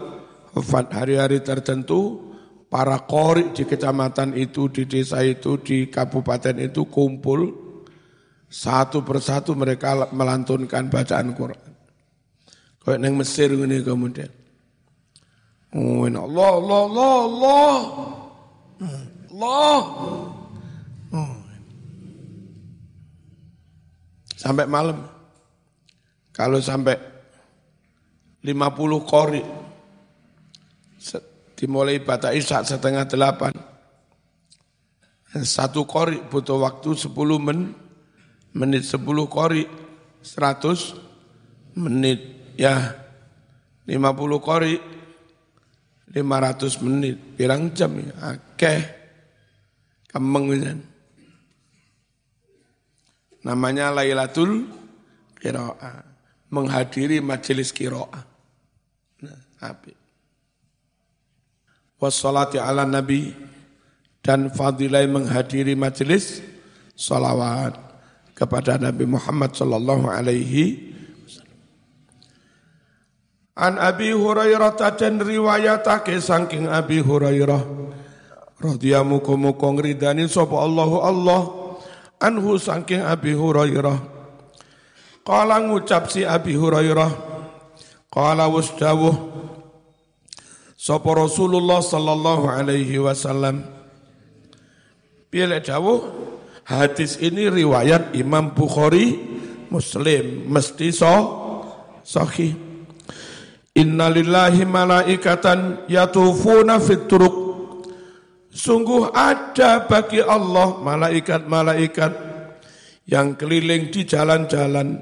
[0.94, 2.30] hari-hari tertentu
[2.70, 7.40] para kori di kecamatan itu, di desa itu, di kabupaten itu kumpul
[8.46, 11.71] satu persatu mereka melantunkan bacaan Quran.
[12.82, 14.30] Kayak neng Mesir ini kemudian.
[15.72, 17.74] Oh, Allah, Allah, Allah, Allah.
[19.32, 19.78] Allah.
[21.14, 21.34] Oh.
[24.34, 25.06] Sampai malam.
[26.34, 26.98] Kalau sampai
[28.42, 29.42] 50 kori,
[31.54, 33.54] dimulai bata isya setengah delapan.
[35.46, 37.72] Satu kori butuh waktu 10 menit
[38.52, 39.00] menit 10
[39.32, 39.64] kori
[40.20, 42.94] 100 menit ya
[43.90, 44.78] 50 kori
[46.14, 47.16] 500 menit.
[47.34, 48.38] Pirang jam ya?
[48.38, 48.80] Akeh.
[50.06, 50.52] Kemeng
[53.42, 54.70] namanya Lailatul
[55.42, 56.06] Qiraah.
[56.52, 58.22] Menghadiri majelis qiraah.
[59.24, 60.02] Nah api
[62.02, 63.30] wassalati ala nabi
[64.20, 66.42] dan fadilai menghadiri majelis
[66.98, 67.78] salawat
[68.34, 70.91] kepada Nabi Muhammad sallallahu alaihi
[73.52, 77.60] An Abi Hurairah dan riwayatake saking Abi Hurairah.
[78.62, 81.40] Radhiyallahu muga ngridani sapa Allahu Allah
[82.16, 83.98] anhu saking Abi Hurairah.
[85.20, 87.12] Qala ngucap si Abi Hurairah.
[88.08, 89.16] Qala wasdawuh.
[90.72, 93.68] Sapa Rasulullah sallallahu alaihi wasallam.
[95.28, 96.00] Piye dawuh
[96.62, 99.18] Hadis ini riwayat Imam Bukhari
[99.68, 101.14] Muslim mesti so
[102.00, 102.71] sahih.
[103.72, 107.36] Innalillahi malaikatan yatufuna fit turuq.
[108.52, 112.12] Sungguh ada bagi Allah malaikat-malaikat
[113.08, 115.00] yang keliling di jalan-jalan.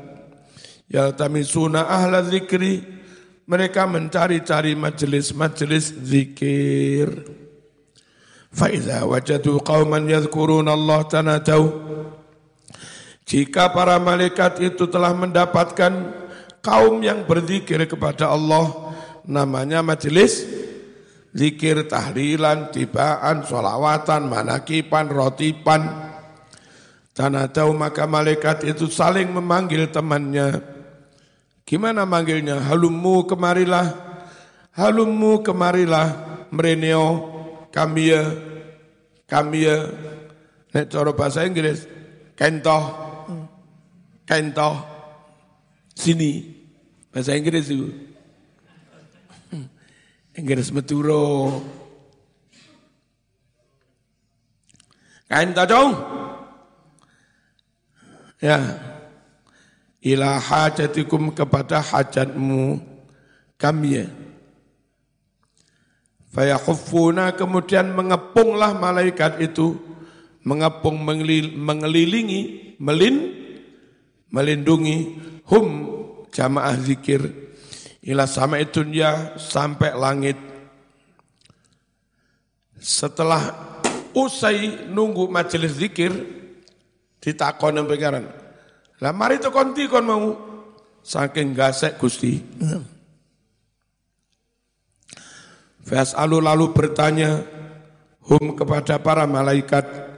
[0.87, 3.02] Yaltamisuna ahla zikri.
[3.50, 7.11] Mereka mencari-cari majelis-majelis zikir.
[8.54, 11.64] Faiza wajadu qauman yadhkuruna Allah tanadau.
[13.26, 16.19] Jika para malaikat itu telah mendapatkan
[16.61, 18.94] kaum yang berzikir kepada Allah,
[19.25, 20.44] namanya majelis
[21.35, 25.83] zikir tahlilan, tibaan, solawatan, manakipan, rotipan.
[27.11, 30.62] Tanadau maka malaikat itu saling memanggil temannya.
[31.66, 32.62] Gimana manggilnya?
[32.64, 33.87] Halummu kemarilah,
[34.75, 36.09] halummu kemarilah,
[36.51, 37.07] mereneo,
[37.70, 38.25] kamia,
[39.27, 39.90] kamia,
[40.75, 41.87] nek cara bahasa Inggris,
[42.35, 42.83] kentoh,
[44.27, 44.75] kentoh,
[45.94, 46.57] sini,
[47.11, 47.90] bahasa Inggris itu.
[50.38, 51.61] Inggris meturo.
[55.31, 55.90] Kentoh dong.
[58.40, 58.59] Ya.
[60.01, 62.80] Ila hajatikum kepada hajatmu
[63.61, 64.09] kami ya.
[66.32, 69.76] Fayakhufuna kemudian mengepunglah malaikat itu,
[70.47, 73.16] mengepung mengelilingi, melin,
[74.31, 75.66] melindungi hum
[76.31, 77.51] jamaah zikir
[78.05, 80.39] ila sama itu ya sampai langit.
[82.81, 83.76] Setelah
[84.16, 86.09] usai nunggu majelis zikir,
[87.20, 88.24] ditakon yang pengaran.
[89.05, 90.24] Lah mari to konti kon mau
[91.05, 92.41] saking gasek Gusti.
[95.85, 97.45] Fas'alu lalu bertanya
[98.24, 100.09] hum kepada para malaikat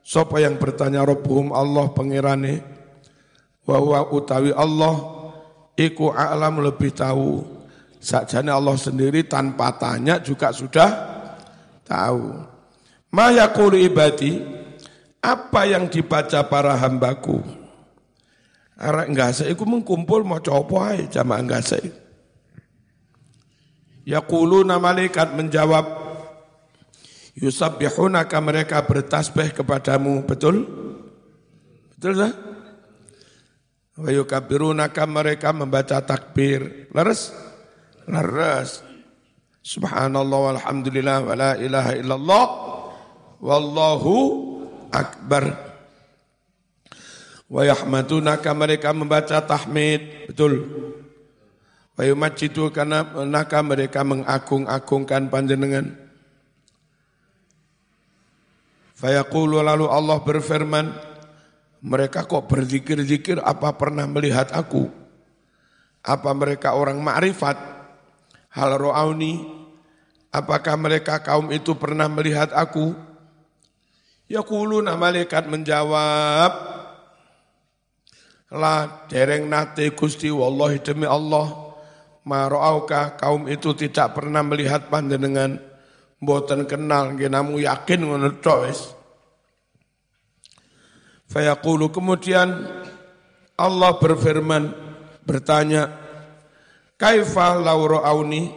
[0.00, 2.64] Sopo yang bertanya Rabbuhum Allah pengirane
[3.78, 4.98] wa utawi Allah
[5.78, 7.44] iku alam lebih tahu.
[8.00, 10.88] Sajane Allah sendiri tanpa tanya juga sudah
[11.84, 12.32] tahu.
[13.12, 14.40] Ma yaqulu ibadi
[15.20, 17.44] apa yang dibaca para hambaku.
[18.80, 21.76] Arek enggak iku mengkumpul mau coba ae jamaah enggak
[24.08, 26.00] Yaquluna malaikat menjawab
[27.40, 30.66] Yusabbihunaka mereka bertasbih kepadamu, betul?
[31.94, 32.32] Betul sah?
[34.00, 36.88] Wa yukabirunaka mereka membaca takbir.
[36.96, 37.36] Leres?
[38.08, 38.80] Leres.
[39.60, 42.44] Subhanallah walhamdulillah wa la ilaha illallah
[43.44, 44.14] wallahu
[44.88, 45.52] akbar.
[47.50, 47.68] Wa
[48.56, 50.32] mereka membaca tahmid.
[50.32, 50.64] Betul.
[51.92, 55.92] Wa yumajidu karena naka mereka mengagung-agungkan panjenengan.
[58.96, 60.92] Fayaqulu lalu Allah berfirman,
[61.80, 64.88] mereka kok berzikir-zikir apa pernah melihat aku?
[66.00, 67.56] Apa mereka orang ma'rifat?
[68.50, 69.46] Hal ro'auni,
[70.34, 72.92] apakah mereka kaum itu pernah melihat aku?
[74.30, 76.52] Ya kuluna malaikat menjawab,
[78.50, 81.70] La dereng nate gusti wallahi demi Allah,
[82.26, 85.54] maro'auka kaum itu tidak pernah melihat panjenengan,
[86.18, 88.02] mboten kenal, namu yakin
[88.66, 88.99] wis.
[91.30, 91.94] Fayaqulu.
[91.94, 92.66] Kemudian
[93.54, 94.74] Allah berfirman
[95.22, 95.94] bertanya
[97.00, 98.52] Kaifa lauro auni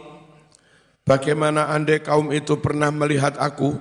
[1.04, 3.76] Bagaimana andai kaum itu pernah melihat aku?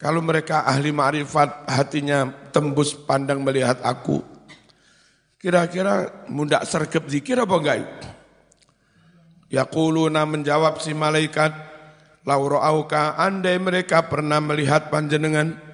[0.00, 4.24] Kalau mereka ahli ma'rifat hatinya tembus pandang melihat aku.
[5.36, 7.84] Kira-kira mundak sergep zikir apa enggak?
[9.52, 11.52] Yaquluna menjawab si malaikat
[12.24, 15.67] Lauro auka andai mereka pernah melihat panjenengan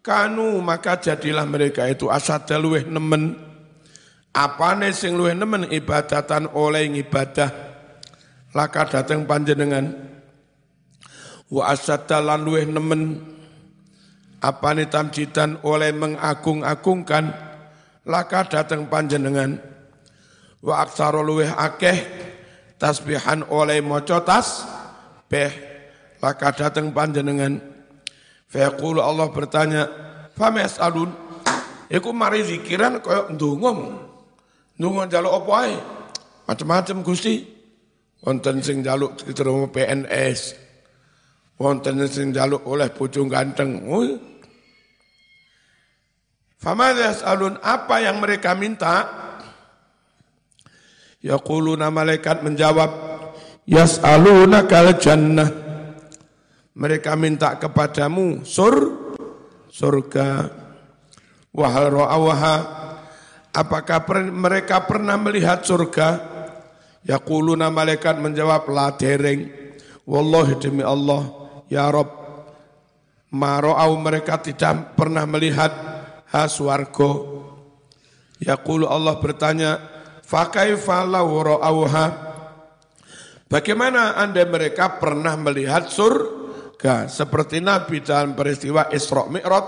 [0.00, 3.36] Kanu maka jadilah mereka itu asad luweh nemen.
[4.32, 7.50] Apane sing luweh nemen ibadatan oleh ibadah.
[8.56, 9.92] Laka dateng panjenengan.
[11.52, 13.20] Wa asad lan luweh nemen.
[14.40, 17.24] Apane tamjidan oleh mengagung-agungkan.
[18.08, 19.60] Laka dateng panjenengan.
[20.64, 21.98] Wa aksaro luweh akeh
[22.80, 24.64] tasbihan oleh moco tas
[25.28, 25.52] beh
[26.24, 27.60] laka dateng panjenengan
[28.50, 29.86] Fayaqulu Allah bertanya,
[30.34, 31.10] "Fama yas'alun?"
[31.90, 33.70] Iku mari zikiran kaya ndonga.
[34.78, 35.74] Ndonga njaluk apa ae?
[36.46, 37.42] Macam-macam Gusti.
[38.22, 40.54] Wonten sing njaluk diterima PNS.
[41.58, 43.90] Wonten sing njaluk oleh bojo ganteng.
[43.90, 44.06] Oh.
[46.62, 49.08] Fama yas'alun apa yang mereka minta?
[51.20, 52.90] Yaquluna malaikat menjawab,
[53.68, 55.69] "Yas'aluna kal jannah."
[56.80, 58.72] Mereka minta kepadamu sur
[59.68, 60.48] surga.
[61.52, 62.54] Wahal ro'awaha
[63.52, 66.08] apakah per, mereka pernah melihat surga?
[67.04, 69.44] Yaquluna malaikat menjawab la dereng.
[70.08, 71.28] Wallahi demi Allah
[71.68, 72.08] ya Rob
[73.30, 75.70] maro'au mereka tidak pernah melihat
[76.32, 77.38] haswargo
[78.40, 79.70] yaqulu Allah bertanya
[80.24, 82.06] fakaifa law ra'auha?
[83.50, 86.39] Bagaimana anda mereka pernah melihat sur
[86.80, 87.12] surga.
[87.12, 89.66] Seperti Nabi dalam peristiwa Isra Mi'raj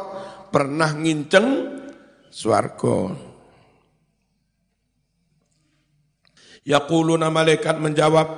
[0.48, 1.48] pernah nginceng
[2.32, 3.12] swarga.
[6.64, 8.28] Yaquluna malaikat menjawab,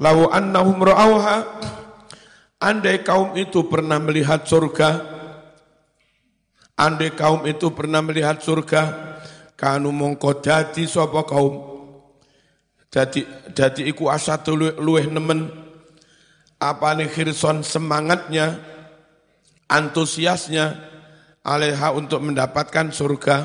[0.00, 1.44] Lau annahum ra'auha,
[2.56, 5.04] andai kaum itu pernah melihat surga,
[6.80, 8.82] andai kaum itu pernah melihat surga,
[9.52, 11.60] kanu mongko dadi sapa kaum,
[12.88, 13.20] dadi
[13.52, 15.61] dadi iku asatu luweh nemen
[16.62, 18.62] apa nih khirson semangatnya,
[19.66, 20.78] antusiasnya
[21.42, 23.36] aleha untuk mendapatkan surga.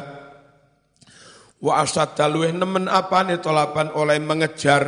[1.57, 4.85] Wa asad taluih nemen apa nih tolapan oleh mengejar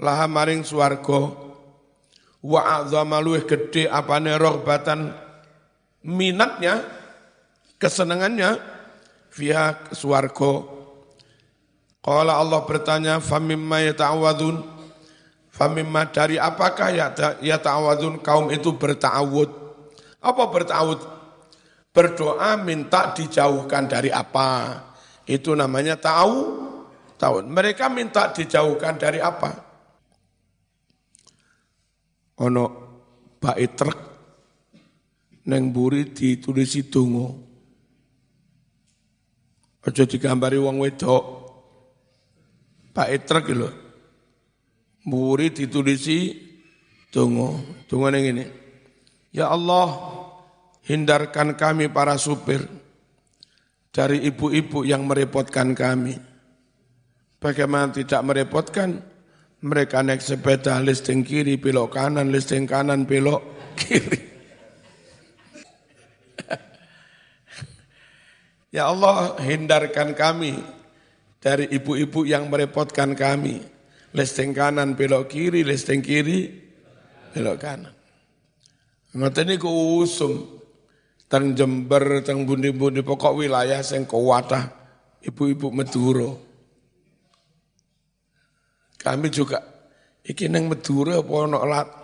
[0.00, 1.52] laha maring suargo.
[2.40, 5.12] Wa azama luih gede apa nih rohbatan
[6.02, 6.82] minatnya,
[7.76, 8.56] kesenangannya
[9.36, 10.80] via suargo.
[12.02, 14.58] Kalau Allah bertanya, famimma yata'awadun,
[15.62, 19.46] Famimma dari apakah ya, ya ta'awadun kaum itu berta'awud?
[20.18, 20.98] Apa berta'awud?
[21.94, 24.82] Berdoa minta dijauhkan dari apa?
[25.22, 26.34] Itu namanya tahu,
[27.14, 27.46] tahu.
[27.46, 29.54] Mereka minta dijauhkan dari apa?
[32.42, 32.64] Ono
[33.38, 33.98] bait truk
[35.46, 37.38] neng buri ditulisi donga.
[39.86, 41.24] Aja digambari wong wedok.
[42.90, 43.81] Bait truk lho.
[45.08, 46.38] Muri ditulisi
[47.10, 47.58] dongo.
[47.90, 48.44] Dongo yang ini.
[49.32, 49.88] Ya Allah,
[50.86, 52.62] hindarkan kami para supir
[53.92, 56.16] dari ibu-ibu yang merepotkan kami.
[57.42, 59.02] Bagaimana tidak merepotkan?
[59.62, 63.42] Mereka naik sepeda listing kiri, belok kanan, listing kanan, belok
[63.78, 64.18] kiri.
[68.74, 70.58] ya Allah, hindarkan kami
[71.38, 73.62] dari ibu-ibu yang merepotkan kami.
[74.12, 76.52] Listing kanan, belok kiri, listing kiri,
[77.32, 77.94] belok kanan.
[79.12, 79.68] Ngoten niku
[80.00, 80.60] usum
[81.28, 84.68] teng Jember, teng bundi-bundi pokok wilayah sing kuwatah
[85.24, 86.32] ibu-ibu Madura.
[89.00, 89.60] Kami juga
[90.24, 91.58] iki neng Madura apa ono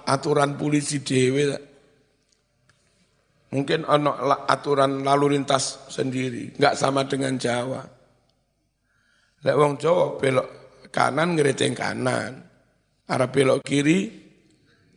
[0.04, 1.44] aturan polisi dhewe
[3.48, 4.12] Mungkin ono
[4.44, 7.80] aturan lalu lintas sendiri, enggak sama dengan Jawa.
[9.40, 10.48] Lek wong Jawa belok
[10.90, 12.44] kanan ngeriting kanan.
[13.08, 14.08] Arah belok kiri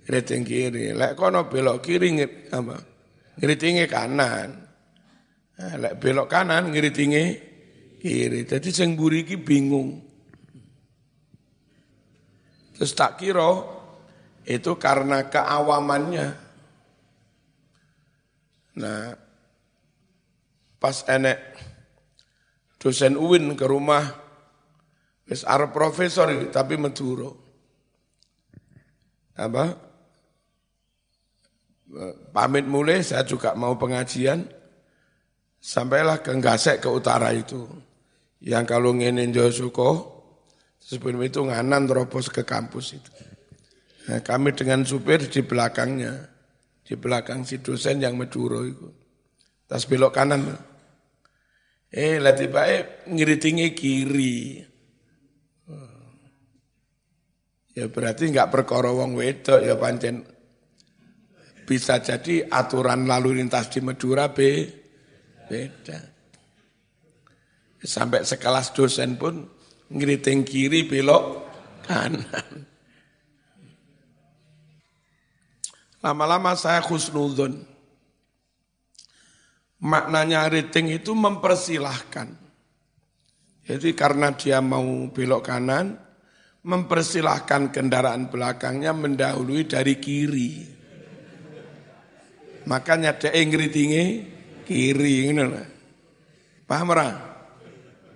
[0.08, 0.86] ngeriting kiri.
[0.92, 2.20] Lek kono belok kiri
[2.52, 2.78] apa?
[3.88, 4.50] Kanan.
[5.62, 7.24] Nah, lek belok kanan ngeritinge
[8.02, 8.44] kiri.
[8.44, 10.12] Jadi sing mburi bingung.
[12.76, 13.62] Terus tak kira
[14.50, 16.28] itu karena keawamannya.
[18.82, 19.14] Nah,
[20.82, 21.38] pas enek
[22.82, 24.10] dosen UIN ke rumah,
[25.32, 27.40] wis arep profesor tapi Maduro.
[29.40, 29.72] Apa?
[32.36, 34.44] Pamit mulai saya juga mau pengajian,
[35.60, 37.64] sampailah ke Gasek ke utara itu.
[38.44, 40.22] Yang kalau ngene Josuko,
[40.82, 43.12] Sebelum itu nganan terobos ke kampus itu.
[44.10, 46.26] Nah, kami dengan supir di belakangnya,
[46.82, 48.90] di belakang si dosen yang Maduro itu.
[49.70, 50.58] Tas belok kanan.
[51.94, 54.66] Eh, latih baik ngiritingi kiri.
[57.72, 60.28] Ya berarti enggak perkara wong wedok ya pancen
[61.64, 64.68] bisa jadi aturan lalu lintas di Madura be,
[65.48, 66.00] beda.
[67.80, 69.48] Sampai sekelas dosen pun
[69.88, 71.48] ngeriting kiri belok
[71.88, 72.68] kanan.
[76.04, 77.64] Lama-lama saya khusnudun.
[79.82, 82.38] Maknanya rating itu mempersilahkan.
[83.66, 85.98] Jadi karena dia mau belok kanan,
[86.62, 90.52] mempersilahkan kendaraan belakangnya mendahului dari kiri.
[92.70, 94.06] Makanya dia ngeritingi
[94.66, 95.34] kiri.
[96.70, 97.16] Paham orang?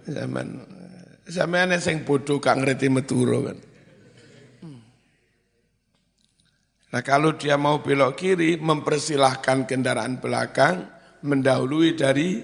[0.05, 0.47] Zaman
[1.25, 3.57] Sampeyan sing bodoh gak ngerti Madura kan.
[6.93, 10.85] Nah kalau dia mau belok kiri, mempersilahkan kendaraan belakang
[11.25, 12.39] mendahului dari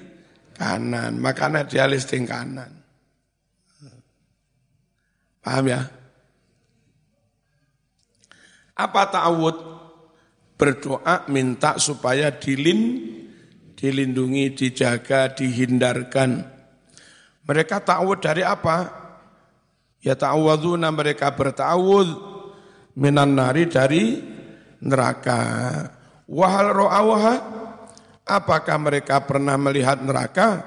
[0.58, 1.22] kanan.
[1.22, 2.81] Makanya dia listing kanan.
[5.42, 5.82] Paham ya?
[8.78, 9.58] Apa ta'awud?
[10.62, 13.02] Berdoa minta supaya dilin,
[13.74, 16.62] dilindungi, dijaga, dihindarkan
[17.52, 18.88] mereka ta'awud dari apa?
[20.02, 22.10] Ya ta'awadzuna mereka berta'awud
[22.98, 24.22] minan nari dari
[24.82, 25.42] neraka.
[26.32, 27.36] Wahal ro'awaha,
[28.24, 30.64] apakah mereka pernah melihat neraka?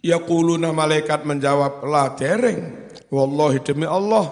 [0.00, 2.87] Ya kuluna malaikat menjawab, la dereng.
[3.08, 4.28] Wallahi demi Allah,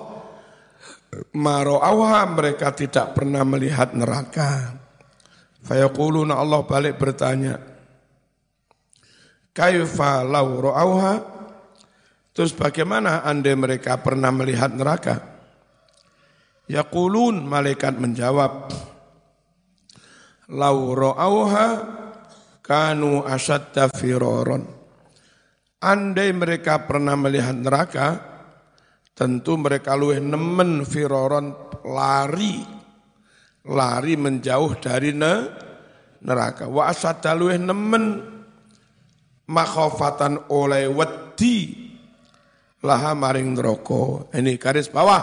[1.32, 4.76] maro'awaha mereka tidak pernah melihat neraka.
[5.64, 7.56] Fayaquluna Allah balik bertanya,
[9.56, 11.14] kaifa law ra'auha
[12.36, 15.16] terus bagaimana andai mereka pernah melihat neraka?
[16.68, 18.68] Yaqulun malaikat menjawab
[20.52, 21.68] law ra'auha
[22.60, 24.66] kanu asadda firaron
[25.78, 28.35] andai mereka pernah melihat neraka
[29.16, 31.56] tentu mereka luwih nemen firoron
[31.88, 32.76] lari
[33.66, 36.70] lari menjauh dari neraka.
[36.70, 38.22] Wa asadda luwih nemen
[39.50, 41.88] makhofatan oleh wedi.
[42.84, 44.30] Laha maring neraka.
[44.36, 45.22] Ini garis bawah.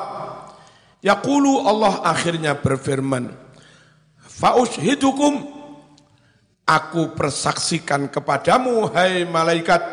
[1.04, 3.28] Yaqulu Allah akhirnya berfirman,
[4.24, 5.36] Fa'ushidukum,
[6.64, 9.84] aku persaksikan kepadamu, hai malaikat,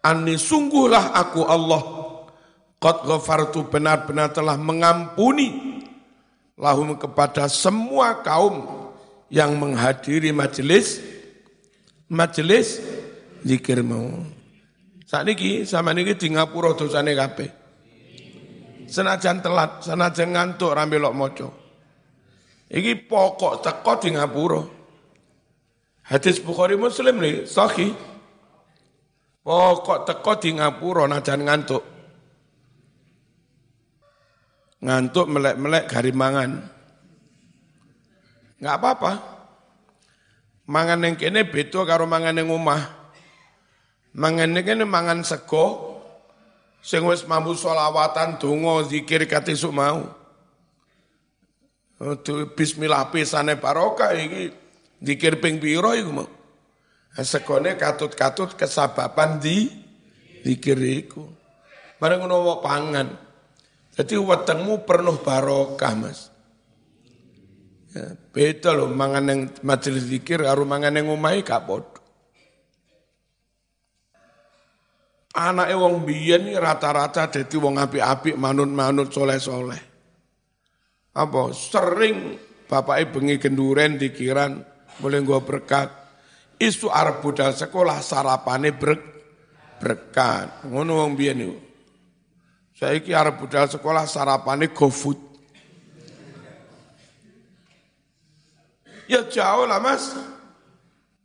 [0.00, 1.99] Ani sungguhlah aku Allah,
[2.80, 5.84] Qad ghafartu benar-benar telah mengampuni
[6.56, 8.88] lahum kepada semua kaum
[9.28, 10.96] yang menghadiri majelis
[12.08, 12.80] majelis
[13.44, 14.24] zikir mau.
[15.04, 17.50] Saat ini sama niki di ngapura dosane kabeh.
[18.88, 21.48] Senajan telat, senajan ngantuk lok moco.
[22.70, 24.62] Iki pokok teko di ngapura.
[26.10, 27.92] Hadis Bukhari Muslim nih, sahih.
[29.42, 31.99] Pokok teko di ngapura najan ngantuk.
[34.80, 36.60] Ngantuk melek-melek gari mangan.
[38.60, 39.12] Enggak apa-apa.
[40.70, 43.00] Mangan yang kene beda karo mangan yang omah.
[44.16, 45.90] Mangan ini mangan sego,
[46.80, 50.16] Sing wis mampu selawatan donga zikir kate esuk mau.
[52.56, 54.48] bismillah pisane barokah iki
[55.04, 56.28] zikir ping pira iku mau.
[57.20, 59.68] Sekone katut-katut kesababan di
[60.40, 61.28] zikir iku.
[62.00, 63.29] Bareng ngono pangan.
[63.94, 66.30] Jadi wetengmu penuh barokah, Mas.
[67.90, 71.98] Ya, beda loh mangan yang majelis zikir karo mangan yang omahe gak padha.
[75.30, 79.82] Anake wong biyen rata-rata dadi wong apik-apik, manut-manut soleh-soleh.
[81.14, 82.34] Apa sering
[82.70, 84.58] bapake bengi kenduren dikiran
[84.98, 85.90] boleh gua berkat.
[86.58, 89.02] Isu arep sekolah sarapane brek
[89.78, 90.66] berkat.
[90.66, 91.46] Ngono wong biyen
[92.80, 92.88] niku.
[92.88, 95.18] Saiki arep budal sekolah sarapane GoFood.
[99.08, 100.16] Ya jauh lah mas.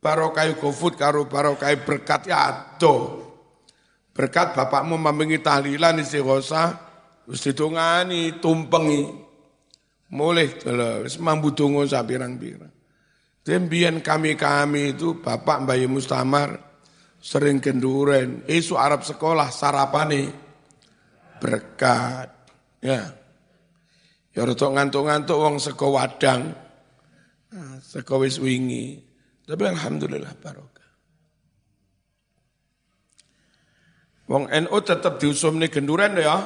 [0.02, 3.24] Barokai GoFood karo barokai berkat ya adoh.
[4.12, 6.72] Berkat bapakmu mamengi tahlilan istighosa,
[7.28, 9.24] wis ditungani, tumpengi.
[10.06, 10.62] Mulih
[11.04, 12.72] wis mampu donga sapirang-pirang.
[13.46, 16.50] Tembian kami-kami itu bapak Mbak Mustamar
[17.22, 20.45] sering kenduren, isu Arab sekolah sarapane
[21.38, 22.28] berkat.
[22.84, 23.12] Ya.
[24.36, 26.52] Ya rotok ngantuk-ngantuk wong seko wadang.
[27.56, 29.00] Nah, seko wis wingi.
[29.46, 30.90] Tapi alhamdulillah barokah.
[34.26, 36.36] Wong NU tetap diusum nih genduren ya.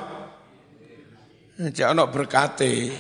[1.61, 2.93] Jangan berkati.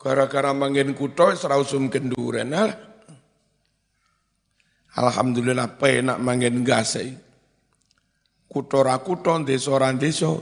[0.00, 2.54] Gara-gara mangin kuto usum genduren.
[4.96, 7.29] Alhamdulillah penak mangin gase.
[8.50, 10.34] Kuto ra kuto desa ora desa.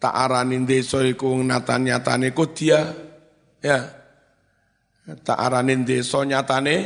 [0.00, 2.80] Tak aranin desa iku nyata-nyatane dia.
[3.60, 3.78] Ya.
[5.20, 6.76] Tak aranin desa nyatane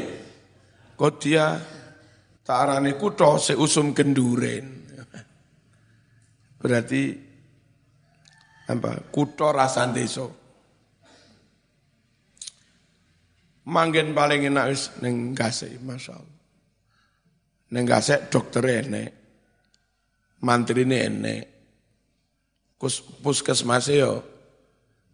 [1.16, 1.56] dia
[2.44, 4.84] tak arani kutho seusum kenduren.
[6.60, 7.16] Berarti
[8.68, 9.08] apa?
[9.08, 10.28] Kutho rasan desa.
[13.70, 16.39] Manggen paling enak wis ning Gase, masyaallah.
[17.70, 19.10] Ning Gase dokter enek.
[20.42, 21.42] Mantrine enek.
[22.80, 24.24] Kus puskesmas yo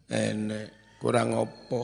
[0.08, 1.82] enek, kurang opo.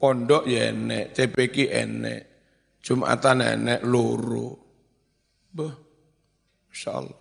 [0.00, 2.20] Pondok ya enek, CPK enek.
[2.80, 4.56] Jumatan nenek loro.
[5.52, 5.74] Bah,
[6.70, 7.20] Masya Allah.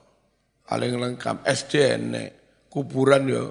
[0.64, 1.44] Paling lengkap.
[1.44, 2.30] SD enek.
[2.70, 3.44] Kuburan yo.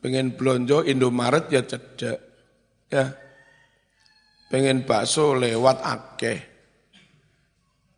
[0.00, 2.18] Pengen belonjo Indomaret ya cedek.
[2.90, 3.25] Ya.
[4.46, 6.38] Pengen bakso lewat akeh.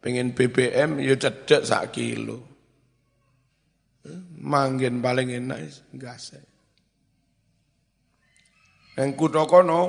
[0.00, 2.38] Pengen BBM ya cedek sak kilo.
[4.40, 6.44] Manggen paling enak gasek.
[8.96, 9.80] Yang kudokono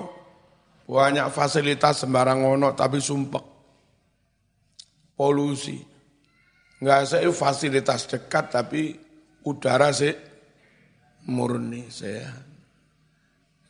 [0.90, 3.46] banyak fasilitas sembarang ono tapi sumpek.
[5.16, 5.78] Polusi.
[6.80, 8.96] Enggak saya fasilitas dekat tapi
[9.46, 10.16] udara sih
[11.30, 12.28] murni saya.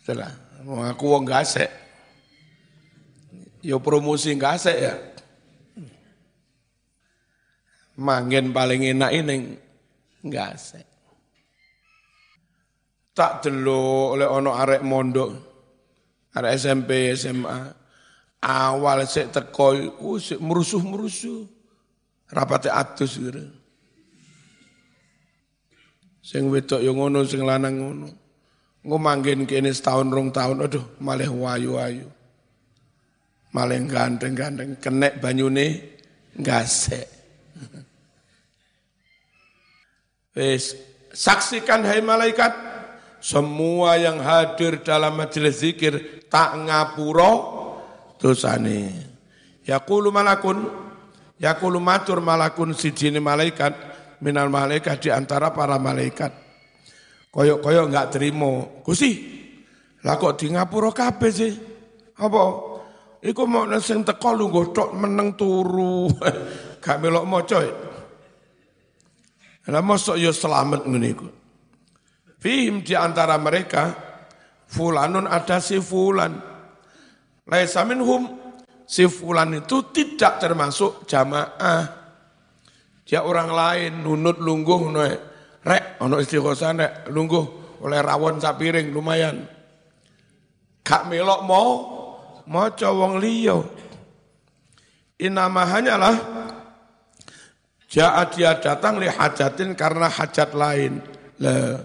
[0.01, 1.88] Setelah mau aku wong gasek.
[3.59, 4.95] Yo promosi gasek ya.
[7.99, 9.35] Manggen paling enak ini
[10.23, 10.87] gasek.
[13.11, 15.49] Tak dulu oleh ono arek mondok
[16.33, 17.73] ada SMP, SMA.
[18.39, 21.43] Awal sik teko, uh, sik merusuh-merusuh.
[22.29, 23.43] Rapate atus gitu.
[26.21, 28.07] Sing wedok yo ngono, sing lanang ngono.
[28.85, 32.07] Engko manggen kene setahun rong tahun, aduh malah wayu-wayu.
[33.49, 35.97] Malah ganteng-ganteng, kenek banyune
[36.37, 37.09] gasek.
[40.37, 40.77] Wis
[41.09, 42.53] saksikan hai malaikat
[43.19, 47.33] semua yang hadir dalam majelis zikir tak ngapuro
[48.21, 49.09] dosane.
[49.65, 50.69] Yaqulu malakun,
[51.41, 53.73] yaqulu matur malakun sijine malaikat
[54.21, 56.31] minal malaikat di antara para malaikat.
[57.29, 58.65] Koyok-koyok enggak terima.
[58.85, 59.11] Gusti,
[60.05, 61.53] lah kok di ngapura kabeh sih?
[62.17, 62.68] Apa?
[63.19, 66.07] Iku mau sing teko lungguh tok meneng turu.
[66.83, 67.59] Gak melok maca.
[69.69, 71.27] Lah mosok ya selamat ngene iku.
[72.39, 73.91] Fihim di antara mereka,
[74.65, 76.39] fulanun ada si fulan.
[77.45, 78.39] Laisa minhum,
[78.87, 81.99] si fulan itu tidak termasuk jamaah.
[83.03, 85.13] Dia orang lain, nunut lungguh, noe.
[85.59, 87.45] rek, ono istighosah rek, lungguh,
[87.83, 89.43] oleh rawon sapiring, lumayan.
[90.79, 91.69] Kak melok mau,
[92.49, 93.69] mau cowong liyo.
[95.21, 96.17] Inama hanyalah,
[97.89, 101.01] Jaat dia datang li hajatin karena hajat lain.
[101.41, 101.81] Lah,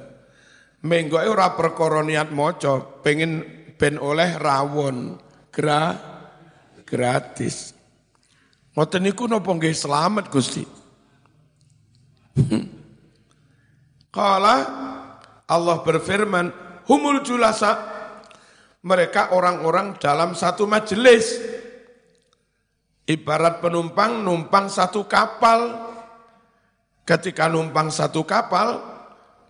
[0.84, 3.40] Menggo ora perkara niat maca, pengen
[3.80, 5.16] ben oleh rawon,
[5.48, 5.96] gra
[6.84, 7.72] gratis.
[8.76, 10.60] Ngoten niku napa nggih selamat Gusti?
[14.12, 14.56] Kala
[15.48, 16.52] Allah berfirman,
[16.84, 17.93] humul julasa
[18.84, 21.40] mereka orang-orang dalam satu majelis.
[23.04, 25.92] Ibarat penumpang numpang satu kapal.
[27.04, 28.80] Ketika numpang satu kapal,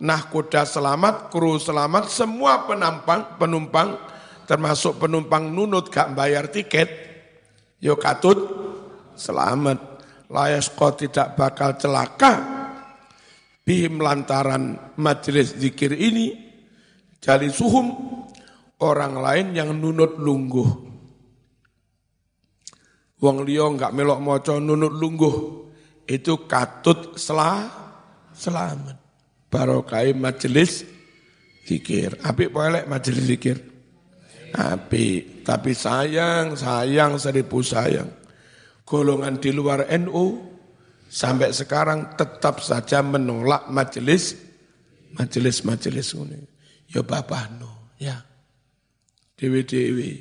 [0.03, 3.95] nah kuda selamat, kru selamat, semua penumpang, penumpang
[4.43, 6.91] termasuk penumpang nunut gak bayar tiket,
[7.79, 8.35] yo katut
[9.15, 9.95] selamat.
[10.27, 12.43] Layas kau tidak bakal celaka
[13.63, 16.33] bihim lantaran majelis zikir ini
[17.21, 18.14] jali suhum
[18.81, 20.69] orang lain yang nunut lungguh.
[23.23, 25.35] Wong liya enggak melok maca nunut lungguh
[26.05, 27.65] itu katut selah
[28.35, 28.97] selamat.
[29.47, 30.83] Barokai majelis
[31.63, 32.19] zikir.
[32.21, 33.57] Apik boleh majelis zikir.
[34.55, 38.07] Apik, tapi sayang, sayang seribu sayang.
[38.87, 40.55] Golongan di luar NU
[41.09, 44.37] sampai sekarang tetap saja menolak majelis
[45.15, 46.39] majelis-majelis ini.
[46.91, 48.34] Ya bapak no, ya.
[49.35, 50.11] Dewi-dewi.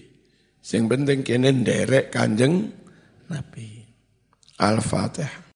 [0.65, 2.73] Sing penting kene nderek Kanjeng
[3.31, 3.85] Nabi.
[4.59, 5.44] Al-Fatihah.